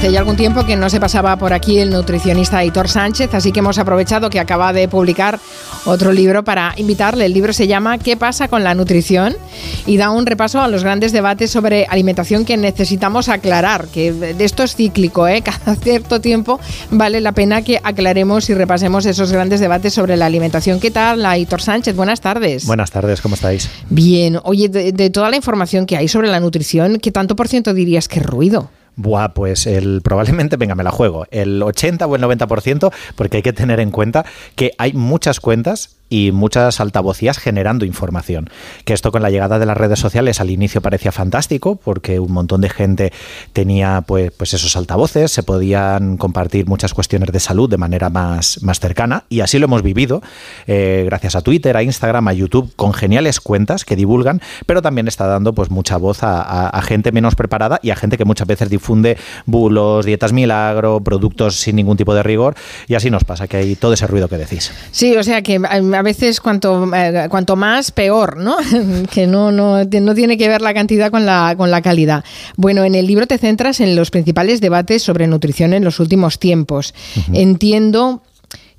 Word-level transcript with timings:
Hace 0.00 0.12
ya 0.12 0.20
algún 0.20 0.36
tiempo 0.36 0.64
que 0.64 0.76
no 0.76 0.88
se 0.88 0.98
pasaba 0.98 1.36
por 1.36 1.52
aquí 1.52 1.78
el 1.78 1.90
nutricionista 1.90 2.64
Hitor 2.64 2.88
Sánchez, 2.88 3.34
así 3.34 3.52
que 3.52 3.58
hemos 3.58 3.76
aprovechado 3.76 4.30
que 4.30 4.40
acaba 4.40 4.72
de 4.72 4.88
publicar 4.88 5.38
otro 5.84 6.14
libro 6.14 6.42
para 6.42 6.72
invitarle. 6.78 7.26
El 7.26 7.34
libro 7.34 7.52
se 7.52 7.66
llama 7.66 7.98
¿Qué 7.98 8.16
pasa 8.16 8.48
con 8.48 8.64
la 8.64 8.74
nutrición? 8.74 9.36
y 9.84 9.98
da 9.98 10.08
un 10.08 10.24
repaso 10.24 10.62
a 10.62 10.68
los 10.68 10.84
grandes 10.84 11.12
debates 11.12 11.50
sobre 11.50 11.84
alimentación 11.84 12.46
que 12.46 12.56
necesitamos 12.56 13.28
aclarar, 13.28 13.88
que 13.88 14.10
de 14.10 14.42
esto 14.42 14.62
es 14.62 14.74
cíclico, 14.74 15.28
¿eh? 15.28 15.42
cada 15.44 15.74
cierto 15.74 16.18
tiempo 16.22 16.58
vale 16.90 17.20
la 17.20 17.32
pena 17.32 17.60
que 17.60 17.78
aclaremos 17.82 18.48
y 18.48 18.54
repasemos 18.54 19.04
esos 19.04 19.30
grandes 19.30 19.60
debates 19.60 19.92
sobre 19.92 20.16
la 20.16 20.24
alimentación. 20.24 20.80
¿Qué 20.80 20.90
tal, 20.90 21.26
Hitor 21.38 21.60
Sánchez? 21.60 21.94
Buenas 21.94 22.22
tardes. 22.22 22.64
Buenas 22.64 22.90
tardes, 22.90 23.20
¿cómo 23.20 23.34
estáis? 23.34 23.68
Bien, 23.90 24.38
oye, 24.44 24.70
de, 24.70 24.92
de 24.92 25.10
toda 25.10 25.28
la 25.28 25.36
información 25.36 25.84
que 25.84 25.98
hay 25.98 26.08
sobre 26.08 26.28
la 26.28 26.40
nutrición, 26.40 27.00
¿qué 27.00 27.12
tanto 27.12 27.36
por 27.36 27.48
ciento 27.48 27.74
dirías 27.74 28.08
que 28.08 28.20
es 28.20 28.24
ruido? 28.24 28.70
Buah, 28.96 29.28
pues 29.34 29.66
el 29.66 30.00
probablemente, 30.04 30.56
venga, 30.56 30.74
me 30.74 30.84
la 30.84 30.90
juego, 30.90 31.26
el 31.30 31.62
80 31.62 32.06
o 32.06 32.16
el 32.16 32.22
90%, 32.22 32.92
porque 33.16 33.38
hay 33.38 33.42
que 33.42 33.52
tener 33.52 33.80
en 33.80 33.90
cuenta 33.90 34.24
que 34.56 34.72
hay 34.78 34.92
muchas 34.92 35.40
cuentas 35.40 35.99
y 36.10 36.32
muchas 36.32 36.80
altavocías 36.80 37.38
generando 37.38 37.86
información. 37.86 38.50
Que 38.84 38.92
esto 38.92 39.12
con 39.12 39.22
la 39.22 39.30
llegada 39.30 39.58
de 39.58 39.64
las 39.64 39.76
redes 39.76 39.98
sociales 39.98 40.40
al 40.40 40.50
inicio 40.50 40.82
parecía 40.82 41.12
fantástico 41.12 41.76
porque 41.76 42.20
un 42.20 42.32
montón 42.32 42.60
de 42.60 42.68
gente 42.68 43.12
tenía 43.52 44.02
pues, 44.06 44.32
pues 44.32 44.52
esos 44.52 44.76
altavoces, 44.76 45.30
se 45.30 45.42
podían 45.42 46.18
compartir 46.18 46.66
muchas 46.66 46.92
cuestiones 46.92 47.30
de 47.32 47.40
salud 47.40 47.70
de 47.70 47.78
manera 47.78 48.10
más, 48.10 48.62
más 48.62 48.80
cercana 48.80 49.24
y 49.28 49.40
así 49.40 49.58
lo 49.58 49.66
hemos 49.66 49.82
vivido 49.82 50.20
eh, 50.66 51.04
gracias 51.06 51.36
a 51.36 51.40
Twitter, 51.40 51.76
a 51.76 51.82
Instagram, 51.82 52.26
a 52.28 52.32
YouTube, 52.32 52.72
con 52.74 52.92
geniales 52.92 53.40
cuentas 53.40 53.84
que 53.84 53.96
divulgan, 53.96 54.42
pero 54.66 54.82
también 54.82 55.08
está 55.08 55.26
dando 55.26 55.54
pues 55.54 55.70
mucha 55.70 55.96
voz 55.96 56.22
a, 56.22 56.68
a 56.68 56.82
gente 56.82 57.12
menos 57.12 57.36
preparada 57.36 57.78
y 57.82 57.90
a 57.90 57.96
gente 57.96 58.18
que 58.18 58.24
muchas 58.24 58.48
veces 58.48 58.68
difunde 58.68 59.16
bulos, 59.46 60.04
dietas 60.04 60.32
milagro, 60.32 61.00
productos 61.00 61.56
sin 61.56 61.76
ningún 61.76 61.96
tipo 61.96 62.14
de 62.14 62.24
rigor 62.24 62.56
y 62.88 62.94
así 62.94 63.10
nos 63.10 63.22
pasa 63.24 63.46
que 63.46 63.58
hay 63.58 63.76
todo 63.76 63.92
ese 63.92 64.06
ruido 64.08 64.28
que 64.28 64.36
decís. 64.36 64.72
Sí, 64.90 65.16
o 65.16 65.22
sea 65.22 65.42
que 65.42 65.60
a 66.00 66.02
veces 66.02 66.40
cuanto, 66.40 66.90
eh, 66.94 67.26
cuanto 67.30 67.56
más, 67.56 67.90
peor, 67.90 68.38
¿no? 68.38 68.56
que 69.12 69.26
no, 69.26 69.52
no, 69.52 69.84
no 69.84 70.14
tiene 70.14 70.38
que 70.38 70.48
ver 70.48 70.62
la 70.62 70.74
cantidad 70.74 71.10
con 71.10 71.26
la, 71.26 71.54
con 71.56 71.70
la 71.70 71.82
calidad. 71.82 72.24
Bueno, 72.56 72.84
en 72.84 72.94
el 72.94 73.06
libro 73.06 73.26
te 73.26 73.38
centras 73.38 73.80
en 73.80 73.94
los 73.94 74.10
principales 74.10 74.60
debates 74.60 75.02
sobre 75.02 75.26
nutrición 75.26 75.74
en 75.74 75.84
los 75.84 76.00
últimos 76.00 76.38
tiempos. 76.38 76.94
Entiendo, 77.32 78.22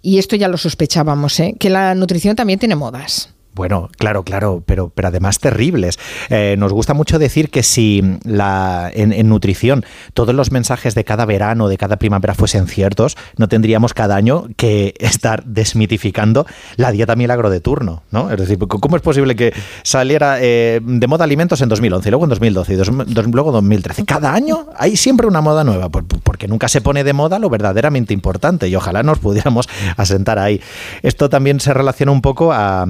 y 0.01 0.17
esto 0.17 0.35
ya 0.35 0.47
lo 0.47 0.57
sospechábamos, 0.57 1.39
¿eh? 1.39 1.55
que 1.59 1.69
la 1.69 1.93
nutrición 1.95 2.35
también 2.35 2.59
tiene 2.59 2.75
modas. 2.75 3.29
Bueno, 3.53 3.89
claro, 3.97 4.23
claro, 4.23 4.63
pero, 4.65 4.89
pero 4.95 5.09
además 5.09 5.39
terribles. 5.39 5.99
Eh, 6.29 6.55
nos 6.57 6.71
gusta 6.71 6.93
mucho 6.93 7.19
decir 7.19 7.49
que 7.49 7.63
si 7.63 8.01
la, 8.23 8.89
en, 8.93 9.27
nutrición 9.27 9.85
todos 10.13 10.33
los 10.33 10.51
mensajes 10.51 10.95
de 10.95 11.03
cada 11.03 11.25
verano, 11.25 11.67
de 11.67 11.77
cada 11.77 11.97
primavera 11.97 12.33
fuesen 12.33 12.67
ciertos, 12.67 13.17
no 13.37 13.49
tendríamos 13.49 13.93
cada 13.93 14.15
año 14.15 14.47
que 14.55 14.93
estar 14.99 15.43
desmitificando 15.43 16.45
la 16.77 16.91
dieta 16.91 17.17
milagro 17.17 17.49
de 17.49 17.59
turno, 17.59 18.03
¿no? 18.09 18.31
Es 18.31 18.39
decir, 18.39 18.57
¿cómo 18.57 18.95
es 18.95 19.01
posible 19.01 19.35
que 19.35 19.53
saliera 19.83 20.37
eh, 20.39 20.79
de 20.81 21.07
moda 21.07 21.25
alimentos 21.25 21.59
en 21.61 21.67
2011, 21.67 22.09
luego 22.09 22.23
en 22.23 22.29
2012 22.29 22.73
y 22.73 22.75
dos, 22.77 22.89
luego 22.89 23.49
en 23.49 23.53
2013? 23.53 24.05
Cada 24.05 24.33
año 24.33 24.67
hay 24.77 24.95
siempre 24.95 25.27
una 25.27 25.41
moda 25.41 25.65
nueva, 25.65 25.89
porque 25.89 26.47
nunca 26.47 26.69
se 26.69 26.79
pone 26.79 27.03
de 27.03 27.11
moda 27.11 27.37
lo 27.37 27.49
verdaderamente 27.49 28.13
importante 28.13 28.69
y 28.69 28.75
ojalá 28.75 29.03
nos 29.03 29.19
pudiéramos 29.19 29.67
asentar 29.97 30.39
ahí. 30.39 30.61
Esto 31.01 31.29
también 31.29 31.59
se 31.59 31.73
relaciona 31.73 32.13
un 32.13 32.21
poco 32.21 32.53
a 32.53 32.85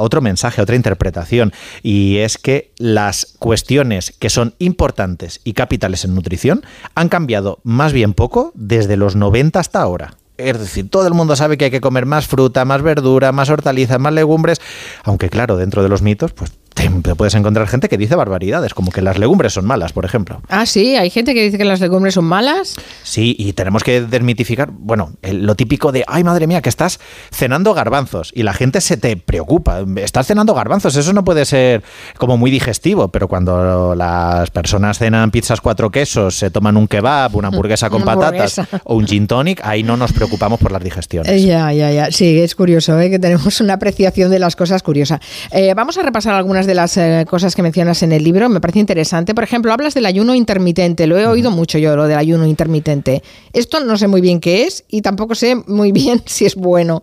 otro 0.00 0.20
mensaje, 0.20 0.62
otra 0.62 0.76
interpretación, 0.76 1.52
y 1.82 2.18
es 2.18 2.38
que 2.38 2.72
las 2.78 3.34
cuestiones 3.38 4.12
que 4.18 4.30
son 4.30 4.54
importantes 4.58 5.40
y 5.44 5.52
capitales 5.52 6.04
en 6.04 6.14
nutrición 6.14 6.64
han 6.94 7.08
cambiado 7.08 7.60
más 7.62 7.92
bien 7.92 8.14
poco 8.14 8.52
desde 8.54 8.96
los 8.96 9.16
90 9.16 9.58
hasta 9.58 9.80
ahora. 9.80 10.14
Es 10.38 10.58
decir, 10.58 10.90
todo 10.90 11.06
el 11.06 11.14
mundo 11.14 11.34
sabe 11.34 11.56
que 11.56 11.66
hay 11.66 11.70
que 11.70 11.80
comer 11.80 12.04
más 12.04 12.26
fruta, 12.26 12.64
más 12.64 12.82
verdura, 12.82 13.32
más 13.32 13.48
hortalizas, 13.48 13.98
más 13.98 14.12
legumbres, 14.12 14.60
aunque 15.04 15.30
claro, 15.30 15.56
dentro 15.56 15.82
de 15.82 15.88
los 15.88 16.02
mitos, 16.02 16.32
pues 16.32 16.52
te, 16.76 17.14
puedes 17.14 17.34
encontrar 17.34 17.66
gente 17.66 17.88
que 17.88 17.96
dice 17.96 18.14
barbaridades, 18.14 18.74
como 18.74 18.92
que 18.92 19.00
las 19.00 19.18
legumbres 19.18 19.54
son 19.54 19.64
malas, 19.64 19.92
por 19.92 20.04
ejemplo. 20.04 20.42
Ah, 20.48 20.66
sí, 20.66 20.94
hay 20.96 21.08
gente 21.08 21.32
que 21.32 21.42
dice 21.42 21.56
que 21.56 21.64
las 21.64 21.80
legumbres 21.80 22.14
son 22.14 22.26
malas. 22.26 22.74
Sí, 23.02 23.34
y 23.38 23.54
tenemos 23.54 23.82
que 23.82 24.02
desmitificar, 24.02 24.70
bueno, 24.70 25.12
lo 25.22 25.54
típico 25.54 25.90
de, 25.90 26.04
ay 26.06 26.22
madre 26.22 26.46
mía, 26.46 26.60
que 26.60 26.68
estás 26.68 27.00
cenando 27.32 27.72
garbanzos 27.72 28.30
y 28.34 28.42
la 28.42 28.52
gente 28.52 28.80
se 28.82 28.98
te 28.98 29.16
preocupa, 29.16 29.84
estás 29.96 30.26
cenando 30.26 30.54
garbanzos, 30.54 30.96
eso 30.96 31.12
no 31.14 31.24
puede 31.24 31.46
ser 31.46 31.82
como 32.18 32.36
muy 32.36 32.50
digestivo, 32.50 33.08
pero 33.08 33.26
cuando 33.26 33.94
las 33.94 34.50
personas 34.50 34.98
cenan 34.98 35.30
pizzas 35.30 35.62
cuatro 35.62 35.90
quesos, 35.90 36.38
se 36.38 36.50
toman 36.50 36.76
un 36.76 36.88
kebab, 36.88 37.34
una 37.36 37.48
hamburguesa 37.48 37.88
con 37.88 38.02
patatas 38.04 38.60
o 38.84 38.96
un 38.96 39.06
gin 39.06 39.26
tonic, 39.26 39.62
ahí 39.64 39.82
no 39.82 39.96
nos 39.96 40.12
preocupamos 40.12 40.60
por 40.60 40.72
las 40.72 40.82
digestiones. 40.84 41.42
Ya, 41.42 41.72
ya, 41.72 41.90
ya, 41.90 42.10
sí, 42.10 42.38
es 42.38 42.54
curioso, 42.54 43.00
¿eh? 43.00 43.08
que 43.08 43.18
tenemos 43.18 43.60
una 43.62 43.74
apreciación 43.74 44.30
de 44.30 44.38
las 44.38 44.56
cosas 44.56 44.82
curiosa. 44.82 45.20
Eh, 45.50 45.72
vamos 45.74 45.96
a 45.96 46.02
repasar 46.02 46.34
algunas 46.34 46.65
de 46.66 46.74
las 46.74 46.96
eh, 46.96 47.24
cosas 47.28 47.54
que 47.54 47.62
mencionas 47.62 48.02
en 48.02 48.12
el 48.12 48.24
libro, 48.24 48.48
me 48.48 48.60
parece 48.60 48.80
interesante. 48.80 49.34
Por 49.34 49.44
ejemplo, 49.44 49.72
hablas 49.72 49.94
del 49.94 50.06
ayuno 50.06 50.34
intermitente, 50.34 51.06
lo 51.06 51.18
he 51.18 51.26
oído 51.26 51.50
mucho 51.50 51.78
yo, 51.78 51.96
lo 51.96 52.06
del 52.06 52.18
ayuno 52.18 52.46
intermitente. 52.46 53.22
Esto 53.52 53.80
no 53.80 53.96
sé 53.96 54.08
muy 54.08 54.20
bien 54.20 54.40
qué 54.40 54.64
es 54.64 54.84
y 54.88 55.02
tampoco 55.02 55.34
sé 55.34 55.54
muy 55.66 55.92
bien 55.92 56.22
si 56.26 56.44
es 56.44 56.54
bueno. 56.54 57.02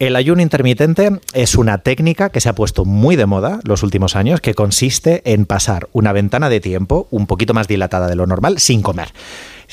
El 0.00 0.16
ayuno 0.16 0.42
intermitente 0.42 1.20
es 1.34 1.54
una 1.54 1.78
técnica 1.78 2.28
que 2.28 2.40
se 2.40 2.48
ha 2.48 2.54
puesto 2.54 2.84
muy 2.84 3.14
de 3.14 3.26
moda 3.26 3.60
los 3.62 3.84
últimos 3.84 4.16
años, 4.16 4.40
que 4.40 4.52
consiste 4.52 5.22
en 5.32 5.46
pasar 5.46 5.88
una 5.92 6.12
ventana 6.12 6.48
de 6.48 6.60
tiempo 6.60 7.06
un 7.12 7.28
poquito 7.28 7.54
más 7.54 7.68
dilatada 7.68 8.08
de 8.08 8.16
lo 8.16 8.26
normal 8.26 8.58
sin 8.58 8.82
comer. 8.82 9.12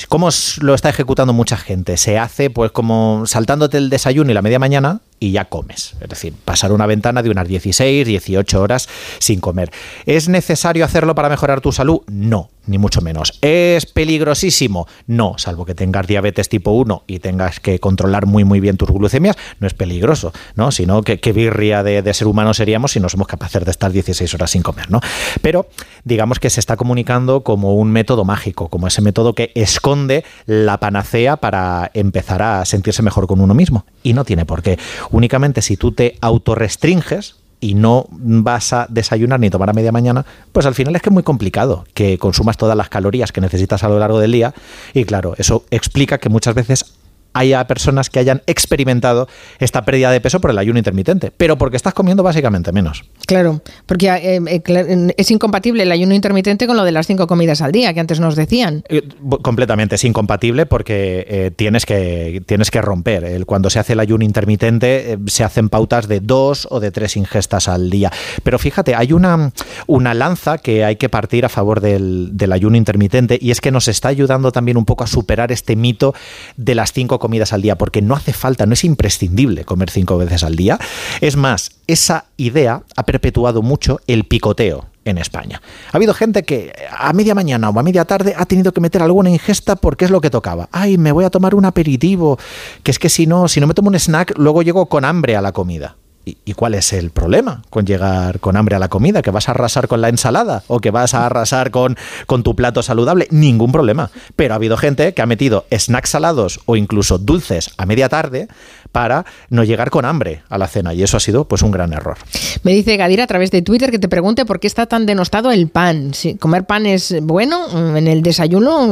¿Cómo 0.10 0.30
lo 0.62 0.76
está 0.76 0.90
ejecutando 0.90 1.34
mucha 1.34 1.58
gente? 1.58 1.98
Se 1.98 2.20
hace 2.20 2.50
pues 2.50 2.72
como 2.72 3.26
saltándote 3.26 3.78
el 3.78 3.90
desayuno 3.90 4.30
y 4.32 4.34
la 4.34 4.44
media 4.44 4.60
mañana 4.60 5.02
y 5.22 5.32
ya 5.32 5.46
comes. 5.46 5.96
Es 6.02 6.10
decir, 6.10 6.34
pasar 6.44 6.72
una 6.72 6.88
ventana 6.88 7.22
de 7.22 7.30
unas 7.30 7.48
16, 7.48 8.08
18 8.08 8.60
horas 8.60 8.90
sin 9.20 9.40
comer. 9.40 9.72
¿Es 10.08 10.28
necesario 10.28 10.84
hacerlo 10.84 11.14
para 11.14 11.30
mejorar 11.30 11.62
tu 11.62 11.72
salud? 11.72 12.02
No, 12.08 12.50
ni 12.66 12.80
mucho 12.80 13.02
menos. 13.02 13.38
¿Es 13.42 13.86
peligrosísimo? 13.86 14.88
No, 15.06 15.36
salvo 15.38 15.64
que 15.64 15.76
tengas 15.76 16.08
diabetes 16.08 16.50
tipo 16.50 16.72
1 16.72 17.04
y 17.06 17.20
tengas 17.20 17.60
que 17.60 17.80
controlar 17.80 18.26
muy 18.26 18.44
muy 18.44 18.60
bien 18.60 18.78
tus 18.78 18.90
glucemias, 18.90 19.38
no 19.60 19.68
es 19.68 19.76
peligroso, 19.76 20.34
¿no? 20.56 20.72
Sino 20.72 21.04
que 21.04 21.20
qué 21.20 21.34
birria 21.34 21.84
de, 21.84 22.02
de, 22.02 22.14
ser 22.16 22.28
humano 22.28 22.56
seríamos 22.56 22.94
si 22.94 23.00
no 23.00 23.08
somos 23.08 23.28
capaces 23.28 23.64
de 23.64 23.70
estar 23.70 23.92
16 23.92 24.34
horas 24.34 24.50
sin 24.50 24.64
comer, 24.64 24.90
¿no? 24.90 25.02
Pero 25.44 25.68
digamos 26.04 26.40
que 26.40 26.50
se 26.50 26.60
está 26.60 26.78
comunicando 26.78 27.44
como 27.44 27.76
un 27.76 27.92
método 27.92 28.26
mágico, 28.26 28.70
como 28.70 28.88
ese 28.88 29.04
método 29.04 29.36
que 29.36 29.52
esconde 29.54 30.26
la 30.48 30.80
panacea 30.80 31.38
para 31.38 31.92
empezar 31.94 32.42
a 32.42 32.66
sentirse 32.66 33.04
mejor 33.04 33.28
con 33.28 33.40
uno 33.40 33.54
mismo. 33.54 33.86
Y 34.04 34.14
no 34.14 34.26
tiene 34.26 34.46
por 34.46 34.62
qué. 34.62 34.80
Únicamente 35.12 35.62
si 35.62 35.78
tú 35.78 35.92
te 35.92 36.18
autorrestringes, 36.22 37.36
y 37.62 37.76
no 37.76 38.08
vas 38.10 38.74
a 38.74 38.88
desayunar 38.90 39.40
ni 39.40 39.52
tomar 39.52 39.70
a 39.70 39.74
media 39.74 39.92
mañana, 39.92 40.26
pues 40.52 40.66
al 40.66 40.74
final 40.74 40.96
es 40.96 41.02
que 41.04 41.10
es 41.10 41.14
muy 41.14 41.24
complicado 41.24 41.86
que 41.94 42.18
consumas 42.18 42.58
todas 42.58 42.76
las 42.76 42.90
calorías 42.90 43.32
que 43.32 43.40
necesitas 43.40 43.84
a 43.84 43.90
lo 43.90 44.00
largo 44.00 44.20
del 44.20 44.32
día. 44.32 44.54
Y 44.96 45.06
claro, 45.06 45.36
eso 45.38 45.64
explica 45.70 46.18
que 46.18 46.28
muchas 46.28 46.56
veces 46.56 46.96
haya 47.34 47.66
personas 47.68 48.10
que 48.10 48.20
hayan 48.20 48.42
experimentado 48.48 49.28
esta 49.60 49.86
pérdida 49.86 50.12
de 50.12 50.20
peso 50.20 50.42
por 50.42 50.52
el 50.52 50.58
ayuno 50.58 50.80
intermitente, 50.80 51.32
pero 51.32 51.58
porque 51.58 51.78
estás 51.78 51.94
comiendo 51.94 52.24
básicamente 52.24 52.72
menos. 52.72 53.06
Claro, 53.32 53.62
porque 53.86 54.08
eh, 54.10 54.42
eh, 54.46 55.14
es 55.16 55.32
incompatible 55.32 55.84
el 55.84 55.92
ayuno 55.94 56.14
intermitente 56.14 56.68
con 56.68 56.76
lo 56.76 56.84
de 56.84 56.92
las 56.92 57.08
cinco 57.08 57.28
comidas 57.28 57.62
al 57.62 57.72
día 57.72 57.94
que 57.94 58.02
antes 58.02 58.20
nos 58.20 58.36
decían. 58.36 58.84
Eh, 58.90 59.08
completamente, 59.42 59.96
es 59.96 60.04
incompatible 60.04 60.66
porque 60.66 61.54
tienes, 61.56 61.86
que, 61.86 62.44
tienes 62.46 62.70
que 62.70 62.82
romper. 62.82 63.46
cuando 63.46 63.70
se 63.70 63.80
hace 63.80 63.94
el 63.94 64.02
ayuno 64.02 64.26
intermitente 64.26 65.18
se 65.28 65.46
hacen 65.46 65.70
pautas 65.70 66.10
de 66.10 66.20
dos 66.20 66.68
o 66.70 66.82
de 66.82 66.92
tres 66.92 67.16
ingestas 67.16 67.70
al 67.70 67.90
día. 67.90 68.12
Pero 68.44 68.60
fíjate, 68.60 68.96
hay 68.96 69.14
una, 69.14 69.54
una 69.88 70.14
lanza 70.14 70.58
que 70.58 70.84
hay 70.84 70.98
que 70.98 71.08
partir 71.08 71.46
a 71.46 71.50
favor 71.50 71.80
del, 71.80 72.32
del 72.34 72.52
ayuno 72.52 72.76
intermitente 72.76 73.40
y 73.42 73.52
es 73.52 73.62
que 73.62 73.72
nos 73.72 73.88
está 73.88 74.10
ayudando 74.10 74.52
también 74.52 74.76
un 74.76 74.84
poco 74.84 75.06
a 75.06 75.08
superar 75.08 75.54
este 75.54 75.78
mito 75.78 76.14
de 76.58 76.76
las 76.76 76.92
cinco 76.92 77.18
comidas 77.18 77.54
al 77.54 77.62
día, 77.62 77.78
porque 77.78 78.02
no 78.02 78.14
hace 78.14 78.34
falta, 78.34 78.66
no 78.66 78.74
es 78.74 78.84
imprescindible 78.84 79.64
comer 79.64 79.90
cinco 79.90 80.18
veces 80.18 80.44
al 80.44 80.58
día. 80.58 80.78
Es 81.22 81.38
más, 81.38 81.72
esa 81.92 82.26
idea 82.38 82.84
ha 82.96 83.04
perpetuado 83.04 83.62
mucho 83.62 84.00
el 84.08 84.26
picoteo 84.26 84.88
en 85.06 85.18
España. 85.18 85.62
Ha 85.92 85.98
habido 85.98 86.14
gente 86.14 86.44
que 86.44 86.74
a 86.96 87.12
media 87.14 87.36
mañana 87.36 87.70
o 87.70 87.80
a 87.80 87.84
media 87.84 88.06
tarde 88.06 88.34
ha 88.38 88.46
tenido 88.46 88.72
que 88.72 88.82
meter 88.82 89.02
alguna 89.02 89.30
ingesta 89.30 89.76
porque 89.76 90.06
es 90.06 90.12
lo 90.12 90.22
que 90.22 90.30
tocaba. 90.30 90.70
Ay, 90.72 90.98
me 90.98 91.12
voy 91.12 91.26
a 91.26 91.30
tomar 91.30 91.56
un 91.56 91.66
aperitivo, 91.66 92.38
que 92.84 92.92
es 92.92 93.00
que 93.00 93.10
si 93.10 93.26
no, 93.26 93.48
si 93.48 93.60
no 93.60 93.68
me 93.68 93.74
tomo 93.74 93.90
un 93.90 93.96
snack, 93.96 94.38
luego 94.38 94.62
llego 94.62 94.86
con 94.88 95.06
hambre 95.06 95.36
a 95.36 95.42
la 95.42 95.52
comida. 95.52 95.96
¿Y, 96.24 96.54
cuál 96.54 96.76
es 96.76 96.94
el 96.94 97.10
problema 97.10 97.64
con 97.70 97.86
llegar 97.86 98.40
con 98.40 98.56
hambre 98.56 98.76
a 98.76 98.80
la 98.80 98.90
comida? 98.90 99.22
¿Que 99.22 99.32
vas 99.32 99.48
a 99.48 99.54
arrasar 99.54 99.88
con 99.88 100.02
la 100.02 100.10
ensalada 100.10 100.64
o 100.68 100.80
que 100.80 100.92
vas 100.92 101.14
a 101.14 101.26
arrasar 101.26 101.72
con, 101.72 101.98
con 102.28 102.44
tu 102.44 102.56
plato 102.56 102.84
saludable? 102.84 103.28
Ningún 103.32 103.72
problema. 103.72 104.12
Pero 104.36 104.54
ha 104.54 104.58
habido 104.58 104.78
gente 104.78 105.14
que 105.14 105.22
ha 105.22 105.26
metido 105.26 105.66
snacks 105.76 106.10
salados 106.10 106.60
o 106.66 106.76
incluso 106.76 107.18
dulces 107.18 107.72
a 107.78 107.86
media 107.86 108.10
tarde 108.10 108.48
para 108.92 109.26
no 109.50 109.64
llegar 109.64 109.90
con 109.90 110.06
hambre 110.06 110.44
a 110.50 110.58
la 110.58 110.68
cena 110.68 110.94
y 110.94 111.04
eso 111.04 111.18
ha 111.18 111.20
sido 111.20 111.46
pues 111.48 111.62
un 111.62 111.72
gran 111.72 111.94
error. 111.94 112.18
Me 112.64 112.74
dice 112.74 112.98
Gadira 112.98 113.24
a 113.24 113.28
través 113.28 113.52
de 113.52 113.62
Twitter 113.62 113.92
que 113.92 114.00
te 114.00 114.10
pregunte 114.10 114.46
por 114.46 114.60
qué 114.60 114.68
está 114.68 114.86
tan 114.86 115.06
denostado 115.06 115.52
el 115.52 115.70
pan. 115.70 116.14
Si 116.14 116.36
comer 116.36 116.66
pan 116.66 116.86
es 116.86 117.16
bueno 117.22 117.98
en 117.98 118.08
el 118.08 118.22
desayuno 118.22 118.90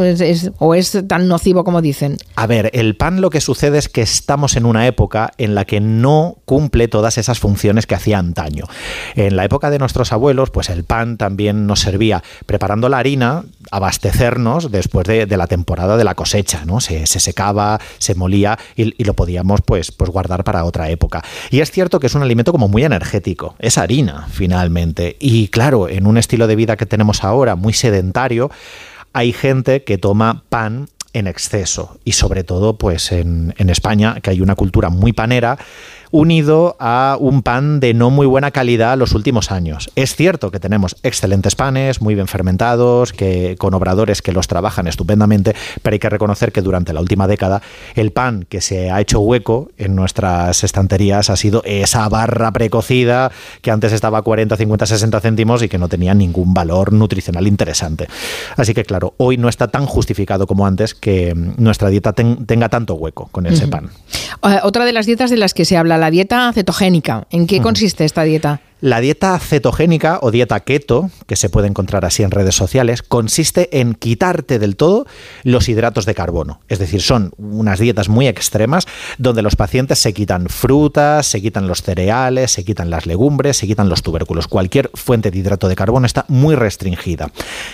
o 0.57 0.73
es 0.75 0.97
tan 1.07 1.27
nocivo 1.27 1.63
como 1.63 1.81
dicen. 1.81 2.17
A 2.35 2.47
ver, 2.47 2.71
el 2.73 2.95
pan 2.95 3.21
lo 3.21 3.29
que 3.29 3.41
sucede 3.41 3.77
es 3.77 3.89
que 3.89 4.01
estamos 4.01 4.55
en 4.55 4.65
una 4.65 4.87
época 4.87 5.31
en 5.37 5.53
la 5.53 5.65
que 5.65 5.79
no 5.79 6.37
cumple 6.45 6.87
todas 6.87 7.17
esas 7.19 7.39
funciones 7.39 7.85
que 7.85 7.95
hacía 7.95 8.17
antaño. 8.17 8.65
En 9.15 9.35
la 9.35 9.45
época 9.45 9.69
de 9.69 9.79
nuestros 9.79 10.11
abuelos, 10.11 10.49
pues 10.49 10.69
el 10.69 10.83
pan 10.83 11.17
también 11.17 11.67
nos 11.67 11.81
servía 11.81 12.23
preparando 12.45 12.89
la 12.89 12.99
harina, 12.99 13.43
abastecernos 13.71 14.71
después 14.71 15.07
de, 15.07 15.25
la 15.37 15.47
temporada 15.47 15.97
de 15.97 16.03
la 16.03 16.15
cosecha, 16.15 16.65
¿no? 16.65 16.81
Se, 16.81 17.05
secaba, 17.05 17.79
se 17.97 18.15
molía 18.15 18.57
y, 18.75 19.03
lo 19.03 19.13
podíamos 19.13 19.61
pues 19.61 19.91
pues, 19.91 20.09
guardar 20.09 20.43
para 20.43 20.65
otra 20.65 20.89
época. 20.89 21.23
Y 21.49 21.61
es 21.61 21.71
cierto 21.71 21.99
que 21.99 22.07
es 22.07 22.15
un 22.15 22.23
alimento 22.23 22.51
como 22.51 22.67
muy 22.67 22.83
energético, 22.83 23.55
es 23.59 23.77
harina 23.77 24.27
finalmente. 24.31 25.17
Y 25.19 25.47
claro, 25.47 25.89
en 25.89 26.07
un 26.07 26.17
estilo 26.17 26.47
de 26.47 26.55
vida 26.55 26.77
que 26.77 26.85
tenemos 26.85 27.23
ahora, 27.23 27.55
muy 27.55 27.73
sedentario, 27.73 28.51
hay 29.13 29.33
gente 29.33 29.83
que 29.83 29.97
toma 29.97 30.43
pan 30.49 30.87
en 31.13 31.25
exceso 31.25 31.97
y 32.03 32.11
sobre 32.11 32.43
todo 32.43 32.77
pues 32.77 33.11
en 33.11 33.53
España 33.57 34.19
que 34.21 34.29
hay 34.29 34.41
una 34.41 34.55
cultura 34.55 34.89
muy 34.89 35.11
panera 35.11 35.57
unido 36.11 36.75
a 36.79 37.17
un 37.19 37.43
pan 37.43 37.79
de 37.79 37.93
no 37.93 38.09
muy 38.09 38.25
buena 38.25 38.51
calidad 38.51 38.97
los 38.97 39.13
últimos 39.13 39.51
años. 39.51 39.91
Es 39.95 40.15
cierto 40.15 40.51
que 40.51 40.59
tenemos 40.59 40.95
excelentes 41.03 41.55
panes, 41.55 42.01
muy 42.01 42.15
bien 42.15 42.27
fermentados, 42.27 43.13
que, 43.13 43.55
con 43.57 43.73
obradores 43.73 44.21
que 44.21 44.31
los 44.31 44.47
trabajan 44.47 44.87
estupendamente, 44.87 45.55
pero 45.81 45.93
hay 45.93 45.99
que 45.99 46.09
reconocer 46.09 46.51
que 46.51 46.61
durante 46.61 46.93
la 46.93 47.01
última 47.01 47.27
década 47.27 47.61
el 47.95 48.11
pan 48.11 48.45
que 48.47 48.61
se 48.61 48.91
ha 48.91 49.01
hecho 49.01 49.19
hueco 49.19 49.71
en 49.77 49.95
nuestras 49.95 50.63
estanterías 50.63 51.29
ha 51.29 51.35
sido 51.35 51.61
esa 51.65 52.07
barra 52.09 52.51
precocida 52.51 53.31
que 53.61 53.71
antes 53.71 53.93
estaba 53.93 54.19
a 54.19 54.21
40, 54.21 54.57
50, 54.57 54.85
60 54.85 55.19
céntimos 55.21 55.63
y 55.63 55.69
que 55.69 55.77
no 55.77 55.87
tenía 55.87 56.13
ningún 56.13 56.53
valor 56.53 56.93
nutricional 56.93 57.47
interesante. 57.47 58.07
Así 58.57 58.73
que 58.73 58.83
claro, 58.83 59.13
hoy 59.17 59.37
no 59.37 59.49
está 59.49 59.67
tan 59.67 59.85
justificado 59.85 60.47
como 60.47 60.65
antes 60.65 60.95
que 60.95 61.33
nuestra 61.57 61.89
dieta 61.89 62.13
tenga 62.13 62.69
tanto 62.69 62.95
hueco 62.95 63.29
con 63.31 63.45
ese 63.45 63.67
pan. 63.67 63.89
Eh, 64.43 64.59
otra 64.63 64.85
de 64.85 64.93
las 64.93 65.05
dietas 65.05 65.29
de 65.29 65.37
las 65.37 65.53
que 65.53 65.65
se 65.65 65.77
habla 65.77 65.98
la 65.99 66.11
dieta 66.11 66.51
cetogénica. 66.53 67.27
¿En 67.29 67.47
qué 67.47 67.61
consiste 67.61 68.05
esta 68.05 68.23
dieta? 68.23 68.61
La 68.81 69.01
dieta 69.01 69.37
cetogénica 69.39 70.19
o 70.21 70.31
dieta 70.31 70.61
keto, 70.61 71.11
que 71.27 71.35
se 71.35 71.49
puede 71.49 71.67
encontrar 71.67 72.05
así 72.05 72.23
en 72.23 72.31
redes 72.31 72.55
sociales, 72.55 73.01
consiste 73.01 73.81
en 73.81 73.93
quitarte 73.93 74.57
del 74.57 74.77
todo 74.77 75.05
los 75.43 75.67
hidratos 75.67 76.05
de 76.05 76.15
carbono. 76.15 76.61
Es 76.69 76.79
decir, 76.79 77.01
son 77.01 77.33
unas 77.37 77.79
dietas 77.79 78.07
muy 78.07 78.27
extremas 78.27 78.87
donde 79.17 79.41
los 79.41 79.57
pacientes 79.57 79.99
se 79.99 80.13
quitan 80.13 80.47
frutas, 80.47 81.25
se 81.25 81.41
quitan 81.41 81.67
los 81.67 81.81
cereales, 81.81 82.51
se 82.51 82.63
quitan 82.63 82.89
las 82.89 83.05
legumbres, 83.05 83.57
se 83.57 83.67
quitan 83.67 83.89
los 83.89 84.01
tubérculos. 84.01 84.47
Cualquier 84.47 84.89
fuente 84.93 85.29
de 85.29 85.39
hidrato 85.39 85.67
de 85.67 85.75
carbono 85.75 86.05
está 86.05 86.23
muy 86.29 86.55
restringida. 86.55 87.31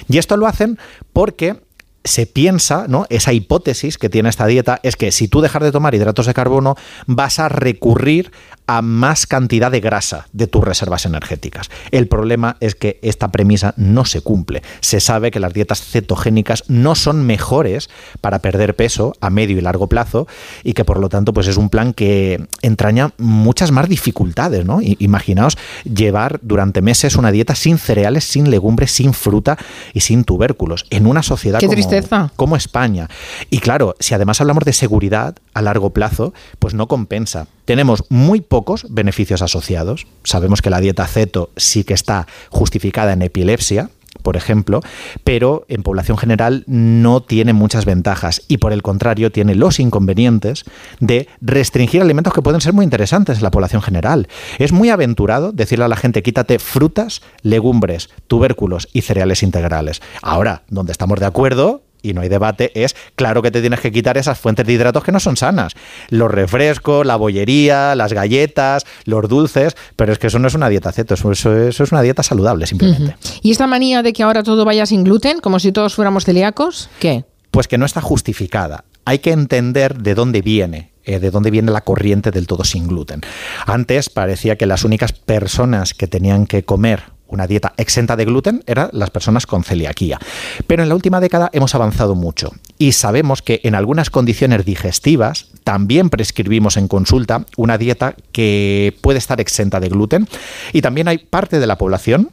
Y 0.09 0.17
esto 0.17 0.37
lo 0.37 0.47
hacen 0.47 0.79
porque 1.13 1.64
se 2.05 2.27
piensa, 2.27 2.85
¿no? 2.87 3.05
Esa 3.09 3.33
hipótesis 3.33 3.97
que 3.97 4.09
tiene 4.09 4.29
esta 4.29 4.45
dieta 4.45 4.79
es 4.83 4.95
que 4.95 5.11
si 5.11 5.27
tú 5.27 5.41
dejas 5.41 5.63
de 5.63 5.71
tomar 5.71 5.95
hidratos 5.95 6.27
de 6.27 6.33
carbono, 6.33 6.75
vas 7.07 7.39
a 7.39 7.49
recurrir 7.49 8.31
a 8.67 8.81
más 8.81 9.27
cantidad 9.27 9.71
de 9.71 9.79
grasa 9.79 10.27
de 10.33 10.47
tus 10.47 10.63
reservas 10.63 11.05
energéticas. 11.05 11.69
El 11.91 12.07
problema 12.07 12.57
es 12.59 12.75
que 12.75 12.99
esta 13.01 13.29
premisa 13.29 13.73
no 13.77 14.05
se 14.05 14.21
cumple. 14.21 14.63
Se 14.81 14.99
sabe 14.99 15.31
que 15.31 15.39
las 15.39 15.53
dietas 15.53 15.81
cetogénicas 15.81 16.63
no 16.67 16.95
son 16.95 17.25
mejores 17.25 17.89
para 18.21 18.39
perder 18.39 18.75
peso 18.75 19.13
a 19.21 19.29
medio 19.29 19.57
y 19.57 19.61
largo 19.61 19.87
plazo 19.87 20.27
y 20.63 20.73
que 20.73 20.85
por 20.85 20.99
lo 20.99 21.09
tanto 21.09 21.33
pues 21.33 21.47
es 21.47 21.57
un 21.57 21.69
plan 21.69 21.93
que 21.93 22.47
entraña 22.61 23.11
muchas 23.17 23.71
más 23.71 23.89
dificultades, 23.89 24.65
¿no? 24.65 24.79
Imaginaos 24.81 25.57
llevar 25.83 26.39
durante 26.41 26.81
meses 26.81 27.15
una 27.15 27.31
dieta 27.31 27.55
sin 27.55 27.77
cereales, 27.77 28.23
sin 28.23 28.49
legumbres, 28.49 28.91
sin 28.91 29.13
fruta 29.13 29.57
y 29.93 30.01
sin 30.01 30.23
tubérculos 30.23 30.85
en 30.89 31.07
una 31.07 31.23
sociedad 31.23 31.59
como, 31.59 32.31
como 32.35 32.55
España. 32.55 33.09
Y 33.49 33.59
claro, 33.59 33.95
si 33.99 34.13
además 34.13 34.41
hablamos 34.41 34.63
de 34.63 34.73
seguridad 34.73 35.35
a 35.55 35.61
largo 35.63 35.91
plazo, 35.91 36.33
pues 36.59 36.75
no 36.75 36.87
compensa. 36.87 37.47
Tenemos 37.65 38.03
muy 38.09 38.41
pocos 38.41 38.85
beneficios 38.89 39.41
asociados. 39.41 40.05
Sabemos 40.23 40.61
que 40.61 40.69
la 40.69 40.81
dieta 40.81 41.07
ceto 41.07 41.49
sí 41.55 41.83
que 41.83 41.95
está 41.95 42.27
justificada 42.51 43.13
en 43.13 43.23
epilepsia, 43.23 43.89
por 44.21 44.37
ejemplo, 44.37 44.81
pero 45.23 45.65
en 45.67 45.83
población 45.83 46.17
general 46.17 46.63
no 46.67 47.21
tiene 47.21 47.53
muchas 47.53 47.85
ventajas 47.85 48.41
y 48.47 48.57
por 48.57 48.73
el 48.73 48.81
contrario 48.81 49.31
tiene 49.31 49.55
los 49.55 49.79
inconvenientes 49.79 50.65
de 50.99 51.27
restringir 51.41 52.01
alimentos 52.01 52.33
que 52.33 52.41
pueden 52.41 52.61
ser 52.61 52.73
muy 52.73 52.83
interesantes 52.83 53.37
en 53.37 53.43
la 53.43 53.51
población 53.51 53.81
general. 53.81 54.27
Es 54.57 54.71
muy 54.71 54.89
aventurado 54.89 55.51
decirle 55.51 55.85
a 55.85 55.89
la 55.89 55.95
gente 55.95 56.23
quítate 56.23 56.59
frutas, 56.59 57.21
legumbres, 57.43 58.09
tubérculos 58.27 58.87
y 58.93 59.01
cereales 59.01 59.43
integrales. 59.43 60.01
Ahora, 60.21 60.63
donde 60.69 60.91
estamos 60.91 61.19
de 61.19 61.27
acuerdo 61.27 61.84
y 62.09 62.13
no 62.13 62.21
hay 62.21 62.29
debate, 62.29 62.71
es 62.75 62.95
claro 63.15 63.41
que 63.41 63.51
te 63.51 63.61
tienes 63.61 63.79
que 63.79 63.91
quitar 63.91 64.17
esas 64.17 64.39
fuentes 64.39 64.65
de 64.65 64.73
hidratos 64.73 65.03
que 65.03 65.11
no 65.11 65.19
son 65.19 65.37
sanas. 65.37 65.73
Los 66.09 66.31
refrescos, 66.31 67.05
la 67.05 67.15
bollería, 67.15 67.95
las 67.95 68.13
galletas, 68.13 68.85
los 69.05 69.27
dulces, 69.27 69.75
pero 69.95 70.13
es 70.13 70.19
que 70.19 70.27
eso 70.27 70.39
no 70.39 70.47
es 70.47 70.53
una 70.53 70.69
dieta 70.69 70.91
ceto, 70.91 71.13
eso, 71.13 71.31
es 71.31 71.91
una 71.91 72.01
dieta 72.01 72.23
saludable 72.23 72.67
simplemente. 72.67 73.15
¿Y 73.41 73.51
esta 73.51 73.67
manía 73.67 74.03
de 74.03 74.13
que 74.13 74.23
ahora 74.23 74.43
todo 74.43 74.65
vaya 74.65 74.85
sin 74.85 75.03
gluten, 75.03 75.39
como 75.39 75.59
si 75.59 75.71
todos 75.71 75.95
fuéramos 75.95 76.25
celíacos? 76.25 76.89
¿Qué? 76.99 77.25
Pues 77.51 77.67
que 77.67 77.77
no 77.77 77.85
está 77.85 78.01
justificada. 78.01 78.85
Hay 79.05 79.19
que 79.19 79.31
entender 79.31 79.97
de 79.97 80.15
dónde 80.15 80.41
viene 80.41 80.91
eh, 81.07 81.19
de 81.19 81.29
dónde 81.29 81.51
viene 81.51 81.71
la 81.71 81.81
corriente 81.81 82.31
del 82.31 82.47
todo 82.47 82.63
sin 82.63 82.87
gluten. 82.87 83.21
Antes 83.67 84.09
parecía 84.09 84.55
que 84.55 84.65
las 84.65 84.83
únicas 84.83 85.13
personas 85.13 85.93
que 85.93 86.07
tenían 86.07 86.47
que 86.47 86.65
comer 86.65 87.14
una 87.27 87.47
dieta 87.47 87.73
exenta 87.77 88.15
de 88.15 88.25
gluten 88.25 88.63
eran 88.65 88.89
las 88.91 89.09
personas 89.09 89.45
con 89.45 89.63
celiaquía. 89.63 90.19
Pero 90.67 90.83
en 90.83 90.89
la 90.89 90.95
última 90.95 91.19
década 91.19 91.49
hemos 91.53 91.75
avanzado 91.75 92.15
mucho 92.15 92.51
y 92.77 92.93
sabemos 92.93 93.41
que 93.41 93.61
en 93.63 93.75
algunas 93.75 94.09
condiciones 94.09 94.65
digestivas 94.65 95.47
también 95.63 96.09
prescribimos 96.09 96.77
en 96.77 96.87
consulta 96.87 97.45
una 97.57 97.77
dieta 97.77 98.15
que 98.31 98.97
puede 99.01 99.19
estar 99.19 99.41
exenta 99.41 99.79
de 99.79 99.89
gluten 99.89 100.27
y 100.73 100.81
también 100.81 101.07
hay 101.07 101.17
parte 101.17 101.59
de 101.59 101.67
la 101.67 101.77
población 101.77 102.29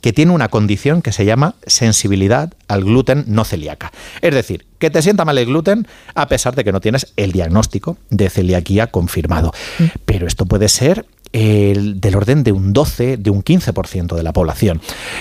que 0.00 0.12
tiene 0.12 0.32
una 0.32 0.48
condición 0.48 1.02
que 1.02 1.12
se 1.12 1.24
llama 1.24 1.56
sensibilidad 1.66 2.52
al 2.68 2.84
gluten 2.84 3.24
no 3.26 3.44
celíaca. 3.44 3.92
Es 4.20 4.34
decir, 4.34 4.66
que 4.78 4.90
te 4.90 5.02
sienta 5.02 5.24
mal 5.24 5.38
el 5.38 5.46
gluten 5.46 5.88
a 6.14 6.28
pesar 6.28 6.54
de 6.54 6.64
que 6.64 6.72
no 6.72 6.80
tienes 6.80 7.12
el 7.16 7.32
diagnóstico 7.32 7.96
de 8.10 8.30
celiaquía 8.30 8.88
confirmado. 8.88 9.52
Mm. 9.78 9.84
Pero 10.04 10.26
esto 10.26 10.46
puede 10.46 10.68
ser 10.68 11.06
el, 11.32 12.00
del 12.00 12.16
orden 12.16 12.44
de 12.44 12.52
un 12.52 12.72
12, 12.72 13.16
de 13.16 13.30
un 13.30 13.42
15% 13.42 14.14
de 14.14 14.22
la 14.22 14.32
población. 14.32 14.80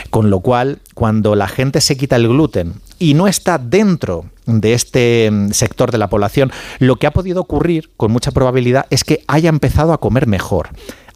Con 0.09 0.29
lo 0.29 0.39
cual, 0.39 0.79
cuando 0.93 1.35
la 1.35 1.47
gente 1.47 1.81
se 1.81 1.97
quita 1.97 2.15
el 2.15 2.27
gluten 2.27 2.73
y 2.99 3.13
no 3.13 3.27
está 3.27 3.57
dentro 3.57 4.25
de 4.45 4.73
este 4.73 5.29
mm, 5.31 5.51
sector 5.51 5.91
de 5.91 5.97
la 5.97 6.09
población, 6.09 6.51
lo 6.79 6.97
que 6.97 7.07
ha 7.07 7.11
podido 7.11 7.41
ocurrir 7.41 7.89
con 7.97 8.11
mucha 8.11 8.31
probabilidad 8.31 8.85
es 8.89 9.03
que 9.03 9.23
haya 9.27 9.49
empezado 9.49 9.93
a 9.93 9.99
comer 9.99 10.27
mejor. 10.27 10.69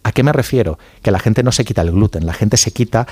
¿A 0.03 0.13
qué 0.13 0.23
me 0.23 0.33
refiero? 0.33 0.79
Que 1.03 1.11
la 1.11 1.19
gente 1.19 1.43
no 1.43 1.51
se 1.51 1.63
quita 1.63 1.83
el 1.83 1.91
gluten, 1.91 2.25
la 2.25 2.33
gente 2.33 2.57
se 2.57 2.71
quita 2.71 3.07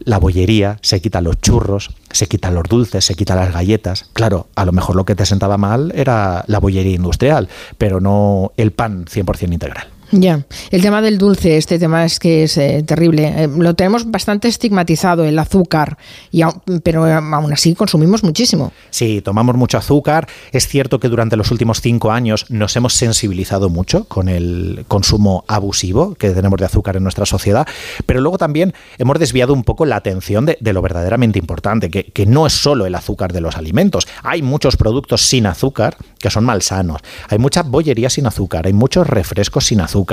la 0.00 0.18
bollería, 0.18 0.78
se 0.82 1.00
quita 1.00 1.22
los 1.22 1.40
churros, 1.40 1.90
se 2.10 2.26
quita 2.26 2.50
los 2.50 2.64
dulces, 2.64 3.04
se 3.04 3.14
quita 3.14 3.34
las 3.34 3.52
galletas. 3.52 4.10
Claro, 4.12 4.48
a 4.54 4.66
lo 4.66 4.72
mejor 4.72 4.94
lo 4.94 5.06
que 5.06 5.14
te 5.14 5.24
sentaba 5.24 5.56
mal 5.56 5.92
era 5.94 6.44
la 6.46 6.60
bollería 6.60 6.94
industrial, 6.94 7.48
pero 7.78 8.00
no 8.00 8.52
el 8.58 8.72
pan 8.72 9.06
100% 9.06 9.52
integral. 9.52 9.93
Ya, 10.16 10.44
el 10.70 10.80
tema 10.80 11.02
del 11.02 11.18
dulce, 11.18 11.56
este 11.56 11.76
tema 11.76 12.04
es 12.04 12.20
que 12.20 12.44
es 12.44 12.56
eh, 12.56 12.84
terrible. 12.86 13.34
Eh, 13.36 13.48
lo 13.48 13.74
tenemos 13.74 14.08
bastante 14.08 14.46
estigmatizado, 14.46 15.24
el 15.24 15.36
azúcar, 15.36 15.98
y 16.30 16.42
pero 16.84 17.04
aún 17.04 17.52
así 17.52 17.74
consumimos 17.74 18.22
muchísimo. 18.22 18.72
Sí, 18.90 19.22
tomamos 19.22 19.56
mucho 19.56 19.76
azúcar. 19.76 20.28
Es 20.52 20.68
cierto 20.68 21.00
que 21.00 21.08
durante 21.08 21.36
los 21.36 21.50
últimos 21.50 21.80
cinco 21.80 22.12
años 22.12 22.46
nos 22.48 22.76
hemos 22.76 22.94
sensibilizado 22.94 23.70
mucho 23.70 24.04
con 24.04 24.28
el 24.28 24.84
consumo 24.86 25.44
abusivo 25.48 26.14
que 26.14 26.30
tenemos 26.30 26.60
de 26.60 26.66
azúcar 26.66 26.96
en 26.96 27.02
nuestra 27.02 27.26
sociedad, 27.26 27.66
pero 28.06 28.20
luego 28.20 28.38
también 28.38 28.72
hemos 28.98 29.18
desviado 29.18 29.52
un 29.52 29.64
poco 29.64 29.84
la 29.84 29.96
atención 29.96 30.46
de, 30.46 30.58
lo 30.60 30.80
verdaderamente 30.80 31.40
importante, 31.40 31.90
que, 31.90 32.04
que 32.04 32.24
no 32.24 32.46
es 32.46 32.52
solo 32.52 32.86
el 32.86 32.94
azúcar 32.94 33.32
de 33.32 33.40
los 33.40 33.56
alimentos. 33.56 34.06
Hay 34.22 34.42
muchos 34.42 34.76
productos 34.76 35.22
sin 35.22 35.46
azúcar 35.46 35.96
que 36.20 36.30
son 36.30 36.44
malsanos. 36.44 37.00
Hay 37.28 37.38
mucha 37.38 37.64
bollería 37.64 38.10
sin 38.10 38.28
azúcar, 38.28 38.66
hay 38.66 38.72
muchos 38.72 39.08
refrescos 39.08 39.66
sin 39.66 39.80
azúcar 39.80 40.03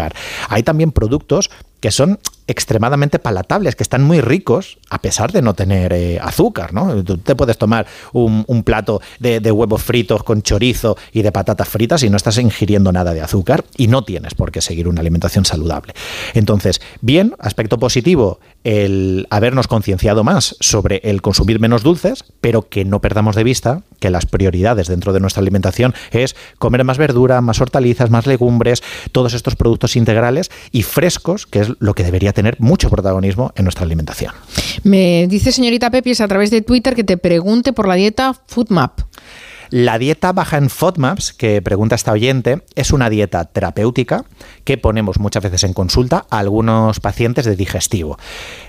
hay 0.50 0.64
también 0.64 0.92
productos 0.92 1.50
que 1.80 1.92
son 1.92 2.20
extremadamente 2.48 3.20
palatables, 3.20 3.76
que 3.76 3.84
están 3.84 4.04
muy 4.04 4.22
ricos 4.22 4.78
a 4.90 5.00
pesar 5.00 5.32
de 5.32 5.42
no 5.42 5.54
tener 5.54 5.94
eh, 5.94 6.20
azúcar, 6.22 6.74
¿no? 6.74 7.04
Tú 7.04 7.18
te 7.18 7.36
puedes 7.36 7.58
tomar 7.58 7.86
un, 8.14 8.64
plato 8.64 9.02
de, 9.20 9.40
huevos 9.52 9.82
fritos 9.82 10.24
con 10.24 10.42
chorizo 10.42 10.98
y 11.12 11.22
de 11.22 11.32
patatas 11.32 11.68
fritas 11.68 12.04
y 12.04 12.10
no 12.10 12.18
estás 12.18 12.38
ingiriendo 12.38 12.92
nada 12.92 13.14
de 13.14 13.22
azúcar 13.22 13.64
y 13.78 13.88
no 13.88 14.04
tienes 14.04 14.36
por 14.36 14.52
qué 14.52 14.62
seguir 14.62 14.88
una 14.88 15.02
alimentación 15.02 15.46
saludable. 15.46 15.94
Entonces, 16.34 16.82
bien, 17.02 17.36
aspecto 17.40 17.80
positivo, 17.80 18.40
el 18.64 19.28
habernos 19.30 19.68
concienciado 19.68 20.24
más 20.24 20.56
sobre 20.60 21.02
el 21.04 21.22
consumir 21.22 21.60
menos 21.60 21.84
dulces, 21.84 22.24
pero 22.42 22.68
que 22.70 22.86
no 22.86 23.02
perdamos 23.02 23.36
de 23.36 23.44
vista 23.44 23.82
que 24.00 24.10
las 24.10 24.26
prioridades 24.26 24.88
dentro 24.88 25.14
de 25.14 25.20
nuestra 25.20 25.42
alimentación 25.42 25.94
es 26.12 26.36
comer 26.58 26.84
más 26.84 26.98
verdura, 26.98 27.42
más 27.42 27.62
hortalizas, 27.62 28.10
más 28.10 28.28
legumbres, 28.28 28.84
todos 29.12 29.34
estos 29.34 29.56
productos 29.56 29.96
integrales 29.96 30.52
y 30.72 30.84
frescos, 30.84 31.48
que 31.48 31.60
es 31.60 31.70
lo 31.80 31.94
que 31.94 32.04
debería 32.04 32.31
tener 32.34 32.60
mucho 32.60 32.90
protagonismo 32.90 33.52
en 33.56 33.66
nuestra 33.66 33.86
alimentación. 33.86 34.34
Me 34.84 35.28
dice 35.28 35.52
señorita 35.52 35.92
Pepis 35.92 36.22
a 36.22 36.28
través 36.28 36.52
de 36.52 36.62
Twitter 36.62 36.96
que 36.96 37.04
te 37.04 37.18
pregunte 37.18 37.74
por 37.74 37.88
la 37.88 37.96
dieta 37.96 38.36
FoodMap. 38.48 39.02
La 39.72 39.98
dieta 39.98 40.34
baja 40.34 40.58
en 40.58 40.70
FODMAPs, 40.70 41.32
que 41.32 41.62
pregunta 41.62 41.96
esta 41.96 42.12
oyente, 42.12 42.62
es 42.76 42.92
una 42.92 43.10
dieta 43.10 43.46
terapéutica 43.46 44.26
que 44.66 44.78
ponemos 44.78 45.18
muchas 45.18 45.44
veces 45.44 45.64
en 45.64 45.72
consulta 45.72 46.26
a 46.30 46.40
algunos 46.40 47.00
pacientes 47.00 47.46
de 47.46 47.56
digestivo. 47.56 48.20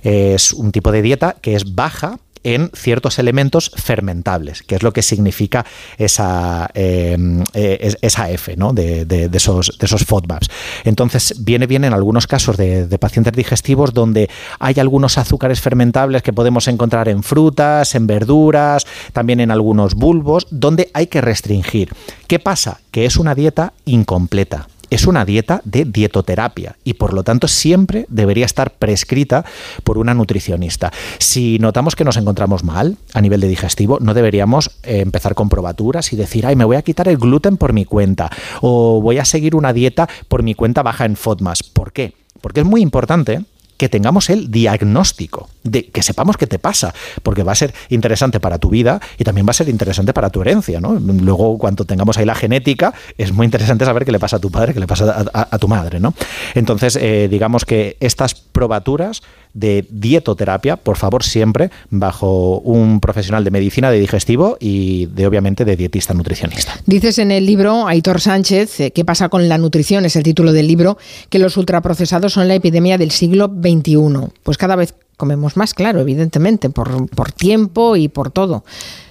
Es 0.05 0.53
un 0.53 0.71
tipo 0.71 0.93
de 0.93 1.03
dieta 1.03 1.35
que 1.43 1.57
es 1.57 1.75
baja 1.75 2.21
en 2.45 2.71
ciertos 2.75 3.19
elementos 3.19 3.71
fermentables, 3.75 4.63
que 4.63 4.77
es 4.77 4.83
lo 4.83 4.93
que 4.93 5.03
significa 5.03 5.65
esa, 5.99 6.71
em, 6.75 7.43
eh, 7.55 7.95
esa 8.03 8.31
F 8.31 8.57
¿no? 8.57 8.73
de, 8.73 9.31
esos, 9.33 9.79
de 9.79 9.87
esos 9.87 10.05
FODMAPs. 10.05 10.49
Entonces, 10.85 11.35
viene 11.45 11.67
bien 11.67 11.85
en 11.85 11.93
algunos 11.93 12.27
casos 12.27 12.57
de, 12.57 12.99
pacientes 13.03 13.33
digestivos 13.33 13.93
donde 13.93 14.31
hay 14.61 14.75
algunos 14.79 15.19
azúcares 15.19 15.61
fermentables 15.61 16.23
que 16.23 16.33
podemos 16.33 16.69
encontrar 16.69 17.09
en 17.09 17.23
frutas, 17.23 17.95
en 17.97 18.07
verduras, 18.07 18.87
también 19.13 19.41
en 19.41 19.51
algunos 19.51 19.95
bulbos, 19.95 20.47
donde 20.51 20.89
hay 20.95 21.09
que 21.09 21.21
restringir. 21.21 21.93
¿Qué 22.29 22.39
pasa? 22.39 22.81
Que 22.93 23.05
es 23.05 23.17
una 23.17 23.35
dieta 23.35 23.73
incompleta 23.85 24.69
es 24.95 25.07
una 25.07 25.25
dieta 25.25 25.63
de 25.65 25.85
dietoterapia 25.85 26.77
y 26.85 26.95
por 26.95 27.15
lo 27.15 27.25
tanto 27.25 27.49
siempre 27.49 28.07
debería 28.09 28.45
estar 28.45 28.75
prescrita 28.75 29.45
por 29.85 29.99
una 29.99 30.15
nutricionista. 30.15 30.93
Si 31.19 31.59
notamos 31.59 31.97
que 31.97 32.05
nos 32.05 32.17
encontramos 32.17 32.63
mal 32.63 32.97
a 33.15 33.21
nivel 33.21 33.41
de 33.41 33.49
digestivo, 33.49 33.99
no 34.01 34.15
deberíamos 34.15 34.71
eh, 34.83 35.01
empezar 35.01 35.35
con 35.35 35.49
probaturas 35.49 36.13
y 36.13 36.17
decir, 36.17 36.47
ay, 36.47 36.57
me 36.57 36.65
voy 36.65 36.77
a 36.77 36.83
quitar 36.83 37.09
el 37.09 37.17
gluten 37.17 37.57
por 37.57 37.73
mi 37.73 37.85
cuenta 37.85 38.31
o 38.61 39.01
voy 39.01 39.19
a 39.19 39.25
seguir 39.25 39.57
una 39.57 39.73
dieta 39.73 40.09
por 40.29 40.43
mi 40.43 40.55
cuenta 40.55 40.83
baja 40.83 41.05
en 41.05 41.17
FODMAS. 41.17 41.63
¿Por 41.63 41.93
qué? 41.93 42.15
Porque 42.41 42.61
es 42.61 42.67
muy 42.67 42.83
importante 42.83 43.45
que 43.83 43.89
tengamos 43.89 44.31
el 44.31 44.49
diagnóstico, 44.49 45.49
de 45.65 45.87
que 45.87 46.05
sepamos 46.05 46.37
qué 46.37 46.47
te 46.47 46.61
pasa, 46.61 46.95
porque 47.25 47.43
va 47.43 47.51
a 47.51 47.57
ser 47.57 47.75
interesante 47.89 48.39
para 48.39 48.59
tu 48.59 48.71
vida 48.71 49.01
y 49.19 49.25
también 49.25 49.45
va 49.45 49.51
a 49.51 49.55
ser 49.55 49.69
interesante 49.69 50.13
para 50.13 50.31
tu 50.31 50.41
herencia, 50.41 50.81
¿no? 50.81 50.93
Luego, 51.01 51.59
cuando 51.59 51.85
tengamos 51.85 52.17
ahí 52.17 52.25
la 52.25 52.37
genética, 52.37 52.95
es 53.19 53.33
muy 53.33 53.45
interesante 53.45 53.85
saber 53.85 54.05
qué 54.05 54.13
le 54.13 54.21
pasa 54.21 54.37
a 54.37 54.39
tu 54.39 54.53
padre, 54.53 54.73
qué 54.73 54.79
le 54.79 54.87
pasa 54.87 55.27
a, 55.35 55.59
tu 55.59 55.67
madre, 55.67 55.99
¿no? 55.99 56.15
Entonces, 56.55 56.95
eh, 56.95 57.27
digamos 57.29 57.65
que 57.65 57.97
estas 57.99 58.37
probaturas 58.37 59.25
de 59.55 59.87
dietoterapia, 59.91 60.77
por 60.77 60.97
favor, 60.97 61.23
siempre 61.25 61.71
bajo 61.91 62.59
un 62.61 63.01
profesional 63.01 63.45
de 63.45 63.51
medicina, 63.51 63.91
de 63.91 64.01
digestivo 64.01 64.57
y 64.61 65.07
de 65.07 65.27
obviamente 65.27 65.65
de 65.65 65.77
dietista 65.77 66.15
nutricionista. 66.15 66.75
Dices 66.87 67.19
en 67.19 67.31
el 67.31 67.47
libro, 67.47 67.87
Aitor 67.87 68.21
Sánchez, 68.21 68.81
eh, 68.81 68.91
¿qué 68.93 69.05
pasa 69.05 69.29
con 69.29 69.49
la 69.49 69.59
nutrición? 69.59 70.05
Es 70.05 70.17
el 70.17 70.23
título 70.23 70.53
del 70.53 70.67
libro, 70.67 70.99
que 71.29 71.39
los 71.39 71.57
ultraprocesados 71.57 72.33
son 72.33 72.49
la 72.49 72.55
epidemia 72.55 72.99
del 72.99 73.11
siglo 73.11 73.49
XXI. 73.49 74.33
Pues 74.43 74.59
cada 74.59 74.77
vez 74.77 74.95
comemos 75.17 75.57
más, 75.57 75.75
claro, 75.75 76.01
evidentemente, 76.01 76.71
por, 76.71 77.09
por 77.11 77.31
tiempo 77.31 77.97
y 77.97 78.09
por 78.09 78.31
todo. 78.31 78.65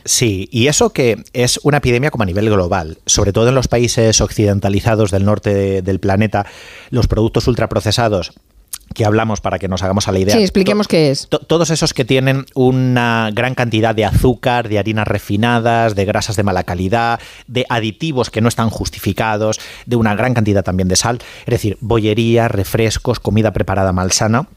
Sí, 0.04 0.50
y 0.52 0.68
eso 0.68 0.90
que 0.90 1.24
es 1.32 1.60
una 1.64 1.78
epidemia 1.78 2.12
como 2.12 2.24
a 2.24 2.26
nivel 2.26 2.50
global, 2.50 2.98
sobre 3.06 3.32
todo 3.32 3.50
en 3.50 3.56
los 3.56 3.68
países 3.68 4.20
occidentalizados 4.20 5.12
del 5.12 5.24
norte 5.24 5.82
del 5.82 6.00
planeta, 6.00 6.46
los 6.90 7.08
productos 7.08 7.48
ultraprocesados 7.48 8.34
que 8.94 9.06
hablamos 9.06 9.42
para 9.42 9.60
que 9.60 9.68
nos 9.68 9.84
hagamos 9.84 10.08
a 10.08 10.12
la 10.12 10.20
idea. 10.20 10.36
Sí, 10.36 10.42
expliquemos 10.42 10.88
qué 10.88 11.12
es. 11.12 11.28
todos 11.30 11.70
esos 11.70 11.94
que 11.94 12.06
tienen 12.06 12.46
una 12.56 13.30
gran 13.34 13.56
cantidad 13.56 13.96
de 13.96 14.06
azúcar, 14.06 14.70
de 14.70 14.80
harinas 14.80 15.08
refinadas, 15.08 15.96
de 15.96 16.06
grasas 16.06 16.36
de 16.36 16.44
mala 16.44 16.64
calidad, 16.64 17.20
de 17.48 17.66
aditivos 17.70 18.30
que 18.30 18.42
no 18.42 18.50
están 18.50 18.70
justificados, 18.70 19.60
de 19.86 19.96
una 19.96 20.16
gran 20.16 20.34
cantidad 20.34 20.64
también 20.64 20.88
de 20.88 20.96
sal, 20.96 21.20
es 21.42 21.52
decir, 21.52 21.78
bollería, 21.80 22.48
refrescos, 22.48 23.20
comida 23.20 23.54
preparada 23.54 23.94
malsana 23.94 24.48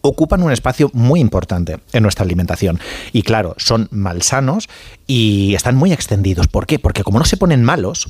ocupan 0.00 0.42
un 0.42 0.52
espacio 0.52 0.90
muy 0.94 1.20
importante 1.20 1.78
en 1.92 2.02
nuestra 2.02 2.24
alimentación. 2.24 2.78
Y 3.12 3.22
claro, 3.22 3.54
son 3.58 3.88
malsanos 3.90 4.68
y 5.06 5.54
están 5.54 5.76
muy 5.76 5.92
extendidos. 5.92 6.46
¿Por 6.46 6.66
qué? 6.66 6.78
Porque 6.78 7.02
como 7.02 7.18
no 7.18 7.24
se 7.24 7.36
ponen 7.36 7.64
malos, 7.64 8.08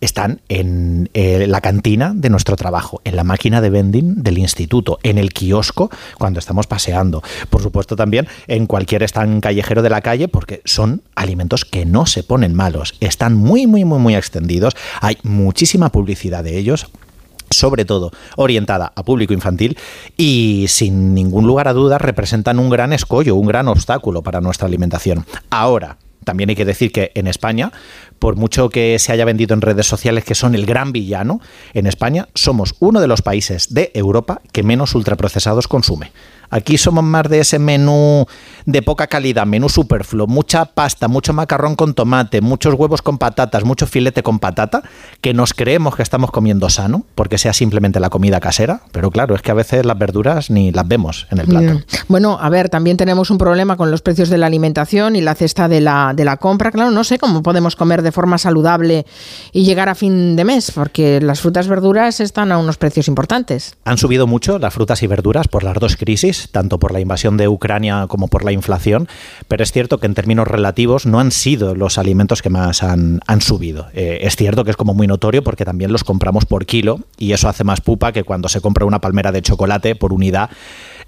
están 0.00 0.40
en 0.48 1.10
eh, 1.14 1.46
la 1.46 1.60
cantina 1.60 2.12
de 2.14 2.30
nuestro 2.30 2.56
trabajo, 2.56 3.00
en 3.04 3.16
la 3.16 3.24
máquina 3.24 3.60
de 3.60 3.70
vending 3.70 4.22
del 4.22 4.38
instituto, 4.38 4.98
en 5.02 5.18
el 5.18 5.32
kiosco 5.32 5.90
cuando 6.18 6.38
estamos 6.38 6.66
paseando. 6.66 7.22
Por 7.50 7.62
supuesto 7.62 7.96
también 7.96 8.28
en 8.46 8.66
cualquier 8.66 9.02
stand 9.04 9.42
callejero 9.42 9.82
de 9.82 9.90
la 9.90 10.00
calle 10.00 10.28
porque 10.28 10.62
son 10.64 11.02
alimentos 11.14 11.64
que 11.64 11.84
no 11.84 12.06
se 12.06 12.22
ponen 12.22 12.54
malos, 12.54 12.94
están 13.00 13.34
muy 13.34 13.66
muy 13.66 13.84
muy 13.84 13.98
muy 13.98 14.14
extendidos, 14.14 14.74
hay 15.00 15.18
muchísima 15.22 15.90
publicidad 15.90 16.44
de 16.44 16.58
ellos 16.58 16.88
sobre 17.50 17.84
todo 17.84 18.10
orientada 18.36 18.92
a 18.94 19.02
público 19.04 19.32
infantil 19.32 19.78
y 20.16 20.66
sin 20.68 21.14
ningún 21.14 21.46
lugar 21.46 21.68
a 21.68 21.72
dudas 21.72 22.00
representan 22.00 22.58
un 22.58 22.70
gran 22.70 22.92
escollo, 22.92 23.36
un 23.36 23.46
gran 23.46 23.68
obstáculo 23.68 24.22
para 24.22 24.40
nuestra 24.40 24.66
alimentación. 24.66 25.24
Ahora, 25.48 25.96
también 26.26 26.50
hay 26.50 26.56
que 26.56 26.64
decir 26.64 26.90
que 26.90 27.12
en 27.14 27.28
España, 27.28 27.70
por 28.18 28.34
mucho 28.34 28.68
que 28.68 28.98
se 28.98 29.12
haya 29.12 29.24
vendido 29.24 29.54
en 29.54 29.60
redes 29.60 29.86
sociales 29.86 30.24
que 30.24 30.34
son 30.34 30.56
el 30.56 30.66
gran 30.66 30.90
villano, 30.90 31.40
en 31.72 31.86
España 31.86 32.28
somos 32.34 32.74
uno 32.80 33.00
de 33.00 33.06
los 33.06 33.22
países 33.22 33.72
de 33.72 33.92
Europa 33.94 34.42
que 34.50 34.64
menos 34.64 34.96
ultraprocesados 34.96 35.68
consume. 35.68 36.10
Aquí 36.50 36.78
somos 36.78 37.04
más 37.04 37.28
de 37.28 37.40
ese 37.40 37.58
menú 37.58 38.26
de 38.64 38.82
poca 38.82 39.06
calidad, 39.06 39.46
menú 39.46 39.68
superfluo, 39.68 40.26
mucha 40.26 40.64
pasta, 40.64 41.08
mucho 41.08 41.32
macarrón 41.32 41.76
con 41.76 41.94
tomate, 41.94 42.40
muchos 42.40 42.74
huevos 42.74 43.02
con 43.02 43.18
patatas, 43.18 43.64
mucho 43.64 43.86
filete 43.86 44.22
con 44.22 44.38
patata, 44.38 44.82
que 45.20 45.34
nos 45.34 45.54
creemos 45.54 45.96
que 45.96 46.02
estamos 46.02 46.30
comiendo 46.30 46.68
sano, 46.68 47.04
porque 47.14 47.38
sea 47.38 47.52
simplemente 47.52 48.00
la 48.00 48.10
comida 48.10 48.40
casera, 48.40 48.80
pero 48.92 49.10
claro, 49.10 49.34
es 49.34 49.42
que 49.42 49.50
a 49.50 49.54
veces 49.54 49.86
las 49.86 49.98
verduras 49.98 50.50
ni 50.50 50.72
las 50.72 50.86
vemos 50.86 51.26
en 51.30 51.38
el 51.38 51.46
plato. 51.46 51.80
Bueno, 52.08 52.38
a 52.40 52.48
ver, 52.48 52.68
también 52.68 52.96
tenemos 52.96 53.30
un 53.30 53.38
problema 53.38 53.76
con 53.76 53.90
los 53.90 54.02
precios 54.02 54.28
de 54.28 54.38
la 54.38 54.46
alimentación 54.46 55.16
y 55.16 55.20
la 55.20 55.34
cesta 55.34 55.68
de 55.68 55.80
la, 55.80 56.12
de 56.14 56.24
la 56.24 56.36
compra. 56.36 56.70
Claro, 56.70 56.90
no 56.90 57.04
sé 57.04 57.18
cómo 57.18 57.42
podemos 57.42 57.76
comer 57.76 58.02
de 58.02 58.12
forma 58.12 58.38
saludable 58.38 59.06
y 59.52 59.64
llegar 59.64 59.88
a 59.88 59.94
fin 59.94 60.36
de 60.36 60.44
mes, 60.44 60.70
porque 60.72 61.20
las 61.20 61.40
frutas 61.40 61.66
y 61.66 61.68
verduras 61.68 62.20
están 62.20 62.52
a 62.52 62.58
unos 62.58 62.76
precios 62.76 63.08
importantes. 63.08 63.76
Han 63.84 63.98
subido 63.98 64.26
mucho 64.26 64.58
las 64.58 64.74
frutas 64.74 65.02
y 65.02 65.06
verduras 65.06 65.48
por 65.48 65.62
las 65.62 65.74
dos 65.74 65.96
crisis 65.96 66.45
tanto 66.50 66.78
por 66.78 66.92
la 66.92 67.00
invasión 67.00 67.36
de 67.36 67.48
Ucrania 67.48 68.06
como 68.08 68.28
por 68.28 68.44
la 68.44 68.52
inflación, 68.52 69.08
pero 69.48 69.62
es 69.62 69.72
cierto 69.72 69.98
que 69.98 70.06
en 70.06 70.14
términos 70.14 70.48
relativos 70.48 71.06
no 71.06 71.20
han 71.20 71.32
sido 71.32 71.74
los 71.74 71.98
alimentos 71.98 72.42
que 72.42 72.50
más 72.50 72.82
han, 72.82 73.20
subido. 73.40 73.88
Eh, 73.92 74.18
es 74.22 74.36
cierto 74.36 74.64
que 74.64 74.70
es 74.70 74.76
como 74.76 74.94
muy 74.94 75.06
notorio 75.06 75.44
porque 75.44 75.64
también 75.64 75.92
los 75.92 76.04
compramos 76.04 76.46
por 76.46 76.66
kilo 76.66 77.00
y 77.18 77.32
eso 77.32 77.48
hace 77.48 77.64
más 77.64 77.80
pupa 77.80 78.12
que 78.12 78.24
cuando 78.24 78.48
se 78.48 78.60
compra 78.60 78.86
una 78.86 79.00
palmera 79.00 79.30
de 79.30 79.42
chocolate 79.42 79.94
por 79.94 80.12
unidad 80.12 80.50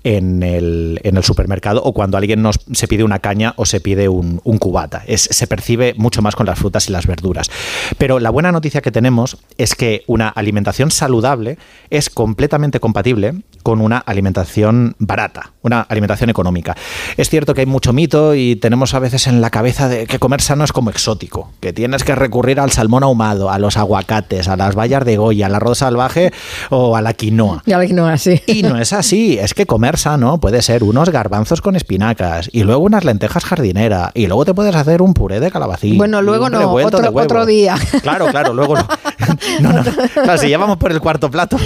en 0.05 0.43
el, 0.43 1.01
en 1.03 1.17
el 1.17 1.25
supermercado 1.25 1.83
o 1.83 1.93
cuando 1.93 2.17
alguien 2.17 2.43
nos, 2.43 2.61
se 2.73 2.89
pide 2.89 3.05
una 3.05 3.19
caña 3.19 3.55
o 3.57 3.67
se 3.67 3.81
pide 3.81 4.09
un, 4.09 4.39
cubata. 4.59 5.03
Es, 5.07 5.23
se 5.23 5.47
percibe 5.47 5.95
mucho 5.97 6.21
más 6.23 6.35
con 6.35 6.47
las 6.47 6.59
frutas 6.59 6.89
y 6.89 6.93
las 6.93 7.07
verduras. 7.07 7.51
Pero 7.97 8.19
la 8.19 8.31
buena 8.31 8.51
noticia 8.53 8.81
que 8.81 8.91
tenemos 8.91 9.39
es 9.57 9.75
que 9.75 10.03
una 10.07 10.29
alimentación 10.29 10.91
saludable 10.91 11.59
es 11.91 12.11
completamente 12.11 12.81
compatible 12.81 13.35
con 13.63 13.81
una 13.81 13.99
alimentación 13.99 14.97
barata, 14.99 15.53
una 15.63 15.83
alimentación 15.83 16.31
económica. 16.31 16.77
Es 17.17 17.29
cierto 17.29 17.55
que 17.55 17.61
hay 17.61 17.67
mucho 17.67 17.93
mito 17.93 18.35
y 18.35 18.57
tenemos 18.57 18.95
a 18.95 18.99
veces 18.99 19.27
en 19.27 19.41
la 19.41 19.51
cabeza 19.51 19.89
de 19.89 20.07
que 20.07 20.19
comer 20.19 20.41
sano 20.41 20.65
es 20.65 20.73
como 20.73 20.91
exótico, 20.91 21.53
que 21.61 21.73
tienes 21.73 22.05
que 22.05 22.15
recurrir 22.15 22.61
al 22.61 22.71
salmón 22.71 23.03
ahumado, 23.03 23.51
a 23.51 23.59
los 23.59 23.77
aguacates, 23.77 24.49
a 24.49 24.57
las 24.57 24.75
bayas 24.75 25.05
de 25.05 25.17
Goya, 25.17 25.47
al 25.47 25.55
arroz 25.55 25.79
salvaje 25.79 26.33
o 26.71 26.97
a 26.97 27.03
la 27.03 27.13
quinoa. 27.15 27.63
Y 27.67 27.73
a 27.73 27.79
la 27.79 27.87
quinoa, 27.87 28.19
sí. 28.19 28.41
Y 28.47 28.63
no 28.63 28.79
es 28.79 28.93
así, 28.93 29.39
es 29.39 29.55
que 29.55 29.67
comer 29.67 29.88
sano 29.97 30.39
puede 30.39 30.63
ser 30.63 30.85
unos 30.85 31.11
garbanzos 31.11 31.61
con 31.61 31.77
espinacas 31.77 32.51
y 32.53 32.65
luego 32.65 32.83
unas 32.83 33.05
lentejas 33.05 33.45
jardinera 33.45 34.11
y 34.15 34.27
luego 34.27 34.45
te 34.45 34.55
puedes 34.55 34.75
hacer 34.75 35.03
un 35.03 35.15
puré 35.15 35.41
de 35.41 35.51
calabacín. 35.51 35.99
Bueno, 35.99 36.23
luego 36.23 36.51
no, 36.51 36.73
otro, 36.73 37.11
otro, 37.15 37.47
día. 37.47 37.77
Claro, 38.03 38.27
claro, 38.27 38.55
luego 38.55 38.77
no. 38.77 38.87
no, 39.61 39.73
no. 39.73 39.83
Claro, 40.13 40.39
si 40.39 40.49
ya 40.49 40.59
vamos 40.59 40.77
por 40.77 40.93
el 40.93 41.01
cuarto 41.01 41.31
plato. 41.31 41.57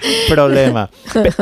problema. 0.28 0.90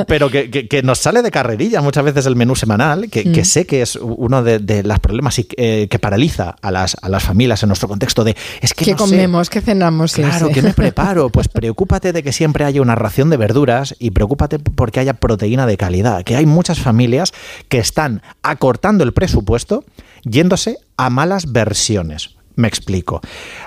Pero 0.06 0.30
que, 0.30 0.80
nos 0.82 0.98
sale 0.98 1.22
de 1.22 1.30
carrerilla 1.30 1.80
muchas 1.80 2.04
veces 2.04 2.26
el 2.26 2.36
menú 2.36 2.56
semanal, 2.56 3.08
que, 3.10 3.24
mm. 3.24 3.44
sé 3.44 3.66
que 3.66 3.82
es 3.82 3.96
uno 3.96 4.42
de, 4.42 4.82
los 4.82 5.00
problemas 5.00 5.40
eh, 5.56 5.88
que 5.90 5.98
paraliza 5.98 6.56
a 6.60 6.70
las, 6.70 6.96
a 7.00 7.08
las 7.08 7.22
familias 7.22 7.62
en 7.62 7.68
nuestro 7.68 7.88
contexto 7.88 8.24
de 8.24 8.36
es 8.60 8.74
que 8.74 8.84
¿Qué 8.84 8.94
comemos? 8.94 9.50
¿Qué 9.50 9.60
cenamos? 9.60 10.14
Claro, 10.14 10.50
¿qué 10.50 10.62
me 10.62 10.72
preparo? 10.72 11.30
Pues 11.30 11.48
preocúpate 11.48 12.12
de 12.12 12.22
que 12.22 12.32
siempre 12.32 12.64
haya 12.64 12.80
una 12.80 12.94
ración 12.94 13.30
de 13.30 13.36
verduras 13.36 13.94
y 13.98 14.10
preocúpate 14.10 14.58
porque 14.58 15.00
haya 15.00 15.14
proteína 15.14 15.66
de 15.66 15.75
calidad. 15.76 16.24
Que 16.24 16.36
hay 16.36 16.46
muchas 16.46 16.78
familias 16.78 17.32
que 17.68 17.78
están 17.78 18.22
acortando 18.42 19.04
el 19.04 19.12
presupuesto 19.12 19.84
yéndose 20.22 20.78
a 20.96 21.10
malas 21.10 21.52
versiones. 21.52 22.36
Me 22.56 22.68
explico. 22.68 23.20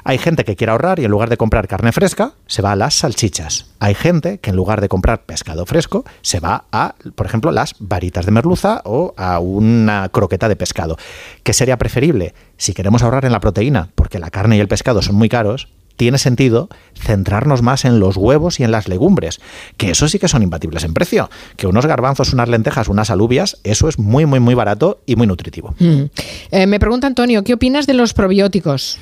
Hay 0.04 0.18
gente 0.18 0.44
que 0.44 0.56
quiere 0.56 0.72
ahorrar 0.72 1.00
y 1.00 1.06
en 1.06 1.12
lugar 1.12 1.30
de 1.30 1.38
comprar 1.38 1.68
carne 1.68 1.92
fresca, 1.92 2.34
se 2.48 2.64
va 2.64 2.72
a 2.72 2.76
las 2.76 2.96
salchichas. 2.96 3.68
Hay 3.80 3.94
gente 3.94 4.40
que 4.40 4.50
en 4.50 4.56
lugar 4.56 4.82
de 4.82 4.90
comprar 4.90 5.26
pescado 5.26 5.68
fresco, 5.68 6.06
se 6.22 6.40
va 6.40 6.66
a, 6.72 6.96
por 7.14 7.28
ejemplo, 7.28 7.52
las 7.52 7.76
varitas 7.78 8.26
de 8.26 8.32
merluza 8.32 8.82
o 8.86 9.14
a 9.16 9.40
una 9.40 10.10
croqueta 10.10 10.50
de 10.50 10.56
pescado. 10.56 10.98
¿Qué 11.44 11.54
sería 11.54 11.78
preferible? 11.78 12.34
Si 12.58 12.74
queremos 12.74 13.04
ahorrar 13.04 13.26
en 13.26 13.32
la 13.32 13.40
proteína, 13.40 13.90
porque 13.94 14.18
la 14.18 14.32
carne 14.32 14.58
y 14.58 14.60
el 14.60 14.68
pescado 14.68 15.04
son 15.04 15.16
muy 15.16 15.30
caros, 15.30 15.68
tiene 16.00 16.18
sentido 16.18 16.70
centrarnos 16.96 17.62
más 17.62 17.84
en 17.84 18.00
los 18.00 18.16
huevos 18.16 18.62
y 18.62 18.64
en 18.64 18.72
las 18.72 18.88
legumbres, 18.88 19.42
que 19.76 19.92
eso 19.92 20.08
sí 20.08 20.18
que 20.18 20.30
son 20.30 20.42
imbatibles 20.42 20.86
en 20.86 20.94
precio, 20.94 21.30
que 21.58 21.68
unos 21.68 21.86
garbanzos, 21.86 22.32
unas 22.32 22.48
lentejas, 22.48 22.88
unas 22.88 23.10
alubias, 23.10 23.58
eso 23.66 23.90
es 23.90 24.00
muy, 24.00 24.26
muy, 24.26 24.40
muy 24.40 24.56
barato 24.56 25.02
y 25.06 25.18
muy 25.18 25.28
nutritivo. 25.28 25.76
Mm. 25.78 26.04
Eh, 26.52 26.68
me 26.68 26.80
pregunta 26.80 27.06
Antonio, 27.06 27.44
¿qué 27.44 27.54
opinas 27.54 27.86
de 27.86 27.96
los 27.96 28.14
probióticos? 28.14 28.98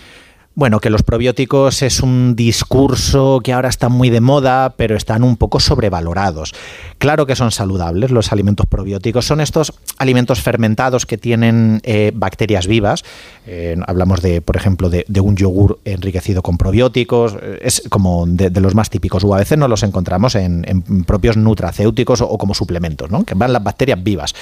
Bueno, 0.58 0.80
que 0.80 0.90
los 0.90 1.04
probióticos 1.04 1.84
es 1.84 2.02
un 2.02 2.36
discurso 2.36 3.42
que 3.44 3.54
ahora 3.54 3.70
está 3.70 3.90
muy 3.90 4.10
de 4.10 4.22
moda, 4.22 4.74
pero 4.76 4.96
están 4.96 5.24
un 5.24 5.38
poco 5.38 5.60
sobrevalorados. 5.60 6.56
Claro 6.98 7.28
que 7.28 7.36
son 7.36 7.52
saludables 7.52 8.10
los 8.10 8.32
alimentos 8.32 8.66
probióticos, 8.66 9.24
son 9.28 9.40
estos 9.40 9.72
alimentos 10.00 10.42
fermentados 10.42 11.06
que 11.06 11.20
tienen 11.20 11.80
eh, 11.84 12.12
bacterias 12.16 12.66
vivas. 12.66 13.04
Eh, 13.46 13.76
hablamos 13.86 14.24
de, 14.24 14.42
por 14.42 14.56
ejemplo, 14.56 14.90
de, 14.90 15.06
un 15.22 15.36
yogur 15.36 15.78
enriquecido 15.86 16.42
con 16.42 16.58
probióticos, 16.58 17.38
es 17.62 17.84
como 17.90 18.26
de, 18.26 18.50
los 18.60 18.74
más 18.74 18.90
típicos, 18.90 19.24
o 19.24 19.36
a 19.36 19.38
veces 19.38 19.60
no 19.60 19.68
los 19.68 19.84
encontramos 19.84 20.34
en, 20.34 20.64
propios 21.06 21.38
nutracéuticos 21.38 22.22
o, 22.22 22.36
como 22.40 22.56
suplementos, 22.56 23.12
¿no? 23.12 23.26
que 23.26 23.36
van 23.36 23.54
las 23.54 23.64
bacterias 23.64 24.04
vivas. 24.04 24.34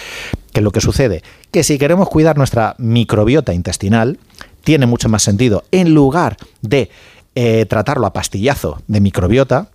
Que 0.53 0.61
lo 0.61 0.71
que 0.71 0.79
sucede, 0.79 1.23
que 1.51 1.65
si 1.65 1.77
queremos 1.77 2.07
cuidar 2.07 2.37
nuestra 2.37 2.75
microbiota 2.77 3.53
intestinal, 3.53 4.17
tiene 4.65 4.87
mucho 4.87 5.07
más 5.07 5.23
sentido. 5.23 5.63
En 5.71 5.93
lugar 5.93 6.35
de 6.61 6.89
eh, 7.35 7.65
tratarlo 7.67 8.07
a 8.07 8.13
pastillazo 8.13 8.81
de 8.87 8.99
microbiota, 8.99 9.69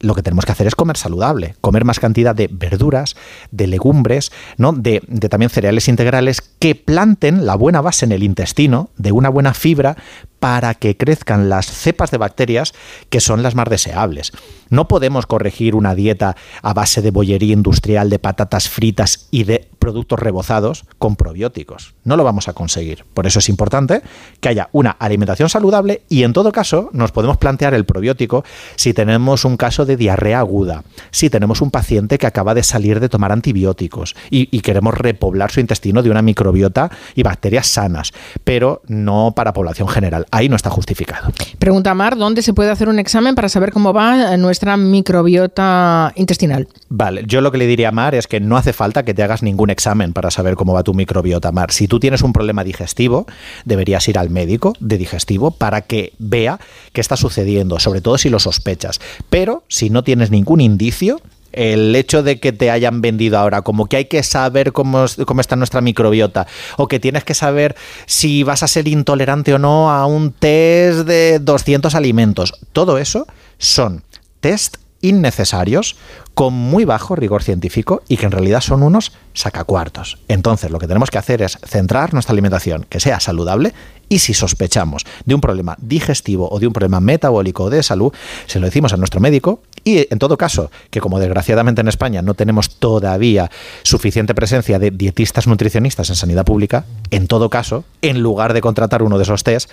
lo 0.00 0.14
que 0.14 0.22
tenemos 0.22 0.46
que 0.46 0.52
hacer 0.52 0.66
es 0.66 0.74
comer 0.74 0.96
saludable, 0.96 1.56
comer 1.60 1.84
más 1.84 2.00
cantidad 2.00 2.34
de 2.34 2.48
verduras, 2.50 3.16
de 3.50 3.66
legumbres, 3.66 4.32
¿no? 4.56 4.72
de, 4.72 5.02
de, 5.06 5.28
también 5.28 5.50
cereales 5.50 5.88
integrales 5.88 6.40
que 6.40 6.74
planten 6.74 7.44
la 7.44 7.54
buena 7.54 7.82
base 7.82 8.06
en 8.06 8.12
el 8.12 8.22
intestino, 8.22 8.88
de 8.96 9.12
una 9.12 9.28
buena 9.28 9.52
fibra, 9.52 9.98
para 10.40 10.74
que 10.74 10.96
crezcan 10.96 11.48
las 11.48 11.66
cepas 11.66 12.10
de 12.10 12.18
bacterias 12.18 12.72
que 13.08 13.20
son 13.20 13.42
las 13.42 13.54
más 13.54 13.68
deseables. 13.68 14.32
No 14.70 14.88
podemos 14.88 15.26
corregir 15.26 15.74
una 15.74 15.94
dieta 15.94 16.36
a 16.62 16.74
base 16.74 17.02
de 17.02 17.10
bollería 17.10 17.52
industrial, 17.52 18.08
de 18.08 18.18
patatas 18.18 18.68
fritas 18.68 19.28
y 19.30 19.44
de 19.44 19.68
productos 19.80 20.20
rebozados 20.20 20.84
con 20.98 21.16
probióticos. 21.16 21.94
No 22.04 22.16
lo 22.16 22.22
vamos 22.22 22.48
a 22.48 22.52
conseguir. 22.52 23.04
Por 23.12 23.26
eso 23.26 23.40
es 23.40 23.48
importante 23.48 24.02
que 24.40 24.48
haya 24.48 24.68
una 24.72 24.90
alimentación 24.90 25.48
saludable 25.48 26.02
y 26.08 26.22
en 26.22 26.32
todo 26.32 26.52
caso 26.52 26.90
nos 26.92 27.10
podemos 27.10 27.38
plantear 27.38 27.74
el 27.74 27.84
probiótico 27.84 28.44
si 28.76 28.94
tenemos 28.94 29.44
un 29.44 29.56
caso 29.56 29.84
de 29.86 29.96
diarrea 29.96 30.38
aguda, 30.38 30.84
si 31.10 31.30
tenemos 31.30 31.60
un 31.60 31.70
paciente 31.70 32.18
que 32.18 32.26
acaba 32.26 32.54
de 32.54 32.62
salir 32.62 33.00
de 33.00 33.08
tomar 33.08 33.32
antibióticos 33.32 34.14
y, 34.30 34.60
queremos 34.60 34.94
repoblar 34.94 35.50
su 35.50 35.58
intestino 35.58 36.02
de 36.02 36.10
una 36.10 36.22
microbiota 36.22 36.90
y 37.14 37.22
bacterias 37.22 37.66
sanas, 37.66 38.12
pero 38.44 38.82
no 38.86 39.32
para 39.34 39.54
población 39.54 39.88
general 39.88 40.26
ahí 40.30 40.48
no 40.48 40.56
está 40.56 40.70
justificado. 40.70 41.32
Pregunta 41.58 41.94
Mar, 41.94 42.16
¿dónde 42.16 42.42
se 42.42 42.52
puede 42.54 42.70
hacer 42.70 42.88
un 42.88 42.98
examen 42.98 43.34
para 43.34 43.48
saber 43.48 43.72
cómo 43.72 43.92
va 43.92 44.36
nuestra 44.36 44.76
microbiota 44.76 46.12
intestinal? 46.16 46.68
Vale, 46.88 47.24
yo 47.26 47.40
lo 47.40 47.52
que 47.52 47.58
le 47.58 47.66
diría 47.66 47.88
a 47.88 47.92
Mar 47.92 48.14
es 48.14 48.26
que 48.26 48.40
no 48.40 48.56
hace 48.56 48.72
falta 48.72 49.04
que 49.04 49.14
te 49.14 49.22
hagas 49.22 49.42
ningún 49.42 49.70
examen 49.70 50.12
para 50.12 50.30
saber 50.30 50.54
cómo 50.54 50.72
va 50.72 50.82
tu 50.82 50.94
microbiota, 50.94 51.52
Mar. 51.52 51.72
Si 51.72 51.88
tú 51.88 52.00
tienes 52.00 52.22
un 52.22 52.32
problema 52.32 52.64
digestivo, 52.64 53.26
deberías 53.64 54.06
ir 54.08 54.18
al 54.18 54.30
médico 54.30 54.74
de 54.80 54.98
digestivo 54.98 55.50
para 55.50 55.82
que 55.82 56.12
vea 56.18 56.58
qué 56.92 57.00
está 57.00 57.16
sucediendo, 57.16 57.78
sobre 57.78 58.00
todo 58.00 58.18
si 58.18 58.28
lo 58.28 58.38
sospechas. 58.38 59.00
Pero 59.28 59.64
si 59.68 59.90
no 59.90 60.04
tienes 60.04 60.30
ningún 60.30 60.60
indicio, 60.60 61.20
el 61.52 61.94
hecho 61.96 62.22
de 62.22 62.40
que 62.40 62.52
te 62.52 62.70
hayan 62.70 63.00
vendido 63.00 63.38
ahora, 63.38 63.62
como 63.62 63.86
que 63.86 63.96
hay 63.96 64.04
que 64.06 64.22
saber 64.22 64.72
cómo, 64.72 65.04
cómo, 65.26 65.40
está 65.40 65.56
nuestra 65.56 65.80
microbiota, 65.80 66.46
o 66.76 66.88
que 66.88 67.00
tienes 67.00 67.24
que 67.24 67.34
saber 67.34 67.76
si 68.06 68.42
vas 68.42 68.62
a 68.62 68.68
ser 68.68 68.88
intolerante 68.88 69.54
o 69.54 69.58
no 69.58 69.90
a 69.90 70.06
un 70.06 70.32
test 70.32 71.00
de 71.00 71.38
200 71.38 71.94
alimentos, 71.94 72.54
todo 72.72 72.98
eso 72.98 73.26
son 73.58 74.02
test 74.40 74.76
innecesarios 75.02 75.96
con 76.34 76.54
muy 76.54 76.84
bajo 76.84 77.16
rigor 77.16 77.42
científico 77.42 78.02
y 78.08 78.16
que 78.16 78.26
en 78.26 78.32
realidad 78.32 78.60
son 78.60 78.82
unos 78.82 79.12
sacacuartos. 79.34 80.18
Entonces, 80.28 80.70
lo 80.70 80.78
que 80.78 80.86
tenemos 80.86 81.10
que 81.10 81.18
hacer 81.18 81.42
es 81.42 81.58
centrar 81.66 82.12
nuestra 82.12 82.32
alimentación 82.32 82.86
que 82.88 83.00
sea 83.00 83.20
saludable 83.20 83.74
y 84.08 84.18
si 84.18 84.34
sospechamos 84.34 85.04
de 85.24 85.34
un 85.34 85.40
problema 85.40 85.76
digestivo 85.80 86.48
o 86.50 86.58
de 86.58 86.66
un 86.66 86.72
problema 86.72 87.00
metabólico 87.00 87.64
o 87.64 87.70
de 87.70 87.82
salud, 87.82 88.12
se 88.46 88.58
lo 88.58 88.66
decimos 88.66 88.92
a 88.92 88.96
nuestro 88.96 89.20
médico 89.20 89.62
y 89.84 90.06
en 90.12 90.18
todo 90.18 90.36
caso, 90.36 90.70
que 90.90 91.00
como 91.00 91.18
desgraciadamente 91.18 91.80
en 91.80 91.88
España 91.88 92.22
no 92.22 92.34
tenemos 92.34 92.76
todavía 92.76 93.50
suficiente 93.82 94.34
presencia 94.34 94.78
de 94.78 94.90
dietistas 94.90 95.46
nutricionistas 95.46 96.08
en 96.10 96.16
sanidad 96.16 96.44
pública, 96.44 96.84
en 97.10 97.26
todo 97.26 97.50
caso, 97.50 97.84
en 98.02 98.20
lugar 98.20 98.52
de 98.52 98.60
contratar 98.60 99.02
uno 99.02 99.18
de 99.18 99.24
esos 99.24 99.42
test, 99.44 99.70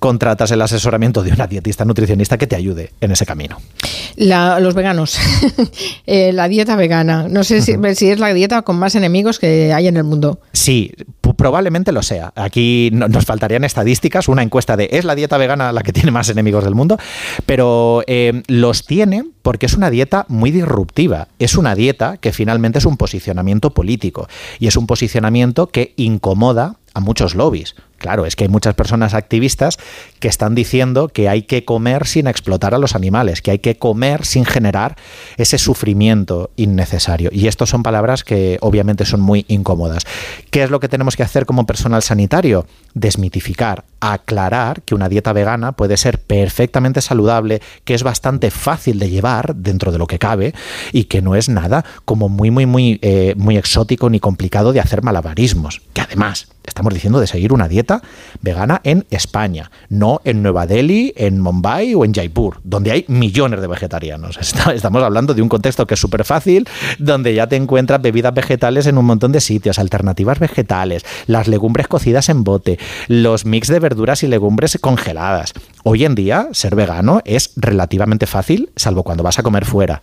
contratas 0.00 0.50
el 0.50 0.62
asesoramiento 0.62 1.22
de 1.22 1.30
una 1.30 1.46
dietista 1.46 1.84
nutricionista 1.84 2.38
que 2.38 2.46
te 2.46 2.56
ayude 2.56 2.92
en 3.00 3.12
ese 3.12 3.26
camino. 3.26 3.58
los 4.16 4.74
veganos, 4.74 5.18
eh, 6.06 6.32
la 6.32 6.48
dieta 6.48 6.74
vegana, 6.74 7.28
no 7.28 7.44
sé 7.44 7.60
si, 7.60 7.72
es 8.08 8.18
la 8.18 8.32
dieta 8.32 8.62
con 8.62 8.78
más 8.78 8.94
enemigos 8.94 9.38
que 9.38 9.72
hay 9.72 9.86
en 9.86 9.98
el 9.98 10.04
mundo. 10.04 10.40
Sí, 10.52 10.92
probablemente 11.40 11.90
lo 11.90 12.02
sea. 12.02 12.34
Aquí 12.36 12.90
nos 12.92 13.24
faltarían 13.24 13.64
estadísticas, 13.64 14.28
una 14.28 14.42
encuesta 14.42 14.76
de 14.76 14.90
¿es 14.92 15.06
la 15.06 15.14
dieta 15.14 15.38
vegana 15.38 15.72
la 15.72 15.82
que 15.82 15.90
tiene 15.90 16.10
más 16.10 16.28
enemigos 16.28 16.64
del 16.64 16.74
mundo? 16.74 16.98
Pero 17.46 18.04
eh, 18.06 18.42
los 18.46 18.84
tiene 18.84 19.24
porque 19.40 19.64
es 19.64 19.72
una 19.72 19.88
dieta 19.88 20.26
muy 20.28 20.50
disruptiva. 20.50 21.28
Es 21.38 21.56
una 21.56 21.74
dieta 21.74 22.18
que 22.18 22.34
finalmente 22.34 22.78
es 22.78 22.84
un 22.84 22.98
posicionamiento 22.98 23.70
político 23.70 24.28
y 24.58 24.66
es 24.66 24.76
un 24.76 24.86
posicionamiento 24.86 25.68
que 25.68 25.94
incomoda 25.96 26.76
a 26.94 27.00
muchos 27.00 27.34
lobbies. 27.34 27.74
Claro, 27.98 28.24
es 28.24 28.34
que 28.34 28.44
hay 28.44 28.48
muchas 28.48 28.74
personas 28.74 29.12
activistas 29.12 29.78
que 30.20 30.28
están 30.28 30.54
diciendo 30.54 31.08
que 31.08 31.28
hay 31.28 31.42
que 31.42 31.66
comer 31.66 32.06
sin 32.06 32.26
explotar 32.26 32.74
a 32.74 32.78
los 32.78 32.94
animales, 32.94 33.42
que 33.42 33.50
hay 33.50 33.58
que 33.58 33.76
comer 33.76 34.24
sin 34.24 34.46
generar 34.46 34.96
ese 35.36 35.58
sufrimiento 35.58 36.50
innecesario. 36.56 37.28
Y 37.32 37.46
estas 37.46 37.68
son 37.68 37.82
palabras 37.82 38.24
que 38.24 38.56
obviamente 38.62 39.04
son 39.04 39.20
muy 39.20 39.44
incómodas. 39.48 40.04
¿Qué 40.50 40.62
es 40.62 40.70
lo 40.70 40.80
que 40.80 40.88
tenemos 40.88 41.14
que 41.14 41.22
hacer 41.22 41.44
como 41.44 41.66
personal 41.66 42.02
sanitario? 42.02 42.66
Desmitificar, 42.94 43.84
aclarar 44.00 44.82
que 44.82 44.94
una 44.94 45.08
dieta 45.08 45.32
vegana 45.32 45.72
puede 45.72 45.96
ser 45.96 46.18
perfectamente 46.18 47.00
saludable, 47.00 47.60
que 47.84 47.94
es 47.94 48.02
bastante 48.02 48.50
fácil 48.50 48.98
de 48.98 49.10
llevar 49.10 49.54
dentro 49.56 49.92
de 49.92 49.98
lo 49.98 50.06
que 50.06 50.18
cabe 50.18 50.54
y 50.92 51.04
que 51.04 51.22
no 51.22 51.34
es 51.34 51.48
nada 51.48 51.84
como 52.04 52.28
muy, 52.28 52.50
muy, 52.50 52.66
muy, 52.66 52.98
eh, 53.02 53.34
muy 53.36 53.56
exótico 53.56 54.10
ni 54.10 54.20
complicado 54.20 54.72
de 54.72 54.80
hacer 54.80 55.02
malabarismos. 55.02 55.82
Que 55.92 56.00
además 56.00 56.48
estamos 56.64 56.94
diciendo 56.94 57.20
de 57.20 57.26
seguir 57.26 57.52
una 57.52 57.68
dieta 57.68 58.02
vegana 58.40 58.80
en 58.84 59.06
España, 59.10 59.70
no 59.88 60.20
en 60.24 60.42
Nueva 60.42 60.66
Delhi, 60.66 61.12
en 61.16 61.40
Mumbai 61.40 61.94
o 61.94 62.04
en 62.04 62.14
Jaipur, 62.14 62.60
donde 62.64 62.92
hay 62.92 63.04
millones 63.08 63.60
de 63.60 63.66
vegetarianos. 63.66 64.38
Estamos 64.74 65.02
hablando 65.02 65.34
de 65.34 65.42
un 65.42 65.48
contexto 65.48 65.86
que 65.86 65.94
es 65.94 66.00
súper 66.00 66.24
fácil, 66.24 66.68
donde 66.98 67.34
ya 67.34 67.48
te 67.48 67.56
encuentras 67.56 68.00
bebidas 68.00 68.34
vegetales 68.34 68.86
en 68.86 68.98
un 68.98 69.04
montón 69.04 69.32
de 69.32 69.40
sitios, 69.40 69.78
alternativas 69.78 70.38
vegetales, 70.38 71.04
las 71.26 71.48
legumbres 71.48 71.88
cocidas 71.88 72.28
en 72.28 72.44
bote, 72.44 72.78
los 73.08 73.44
mix 73.44 73.68
de 73.68 73.80
y 74.22 74.26
legumbres 74.26 74.78
congeladas. 74.80 75.52
Hoy 75.84 76.04
en 76.04 76.14
día, 76.14 76.48
ser 76.52 76.74
vegano 76.74 77.20
es 77.24 77.52
relativamente 77.56 78.26
fácil, 78.26 78.70
salvo 78.76 79.02
cuando 79.02 79.22
vas 79.22 79.38
a 79.38 79.42
comer 79.42 79.64
fuera. 79.64 80.02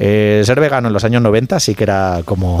Eh, 0.00 0.42
ser 0.44 0.60
vegano 0.60 0.86
en 0.86 0.94
los 0.94 1.02
años 1.02 1.20
90 1.22 1.58
sí 1.58 1.74
que 1.74 1.82
era 1.82 2.20
como 2.24 2.60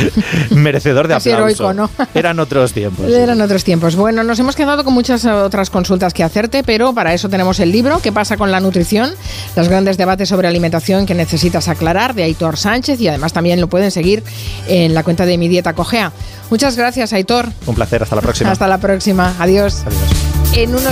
merecedor 0.50 1.06
de 1.06 1.14
aplauso. 1.14 1.38
Heroico, 1.38 1.72
¿no? 1.72 1.88
Eran 2.14 2.40
otros 2.40 2.72
tiempos. 2.72 3.08
Eran 3.08 3.40
otros 3.40 3.62
tiempos. 3.62 3.94
Bueno, 3.94 4.24
nos 4.24 4.38
hemos 4.40 4.56
quedado 4.56 4.82
con 4.82 4.92
muchas 4.92 5.24
otras 5.24 5.70
consultas 5.70 6.12
que 6.12 6.24
hacerte, 6.24 6.64
pero 6.64 6.92
para 6.92 7.14
eso 7.14 7.28
tenemos 7.28 7.60
el 7.60 7.70
libro 7.70 8.00
¿Qué 8.02 8.10
pasa 8.10 8.36
con 8.36 8.50
la 8.50 8.60
nutrición? 8.60 9.10
Los 9.54 9.68
grandes 9.68 9.96
debates 9.96 10.28
sobre 10.28 10.48
alimentación 10.48 11.06
que 11.06 11.14
necesitas 11.14 11.68
aclarar 11.68 12.14
de 12.14 12.24
Aitor 12.24 12.56
Sánchez 12.56 13.00
y 13.00 13.08
además 13.08 13.32
también 13.32 13.60
lo 13.60 13.68
pueden 13.68 13.90
seguir 13.90 14.24
en 14.66 14.94
la 14.94 15.04
cuenta 15.04 15.24
de 15.24 15.38
Mi 15.38 15.48
Dieta 15.48 15.74
Cogea. 15.74 16.12
Muchas 16.50 16.76
gracias, 16.76 17.12
Aitor. 17.12 17.48
Un 17.66 17.74
placer, 17.74 18.02
hasta 18.02 18.16
la 18.16 18.22
próxima. 18.22 18.50
Hasta 18.50 18.66
la 18.66 18.78
próxima. 18.78 19.34
Adiós. 19.38 19.84
Adiós. 19.86 20.32
En 20.54 20.74
unos 20.74 20.84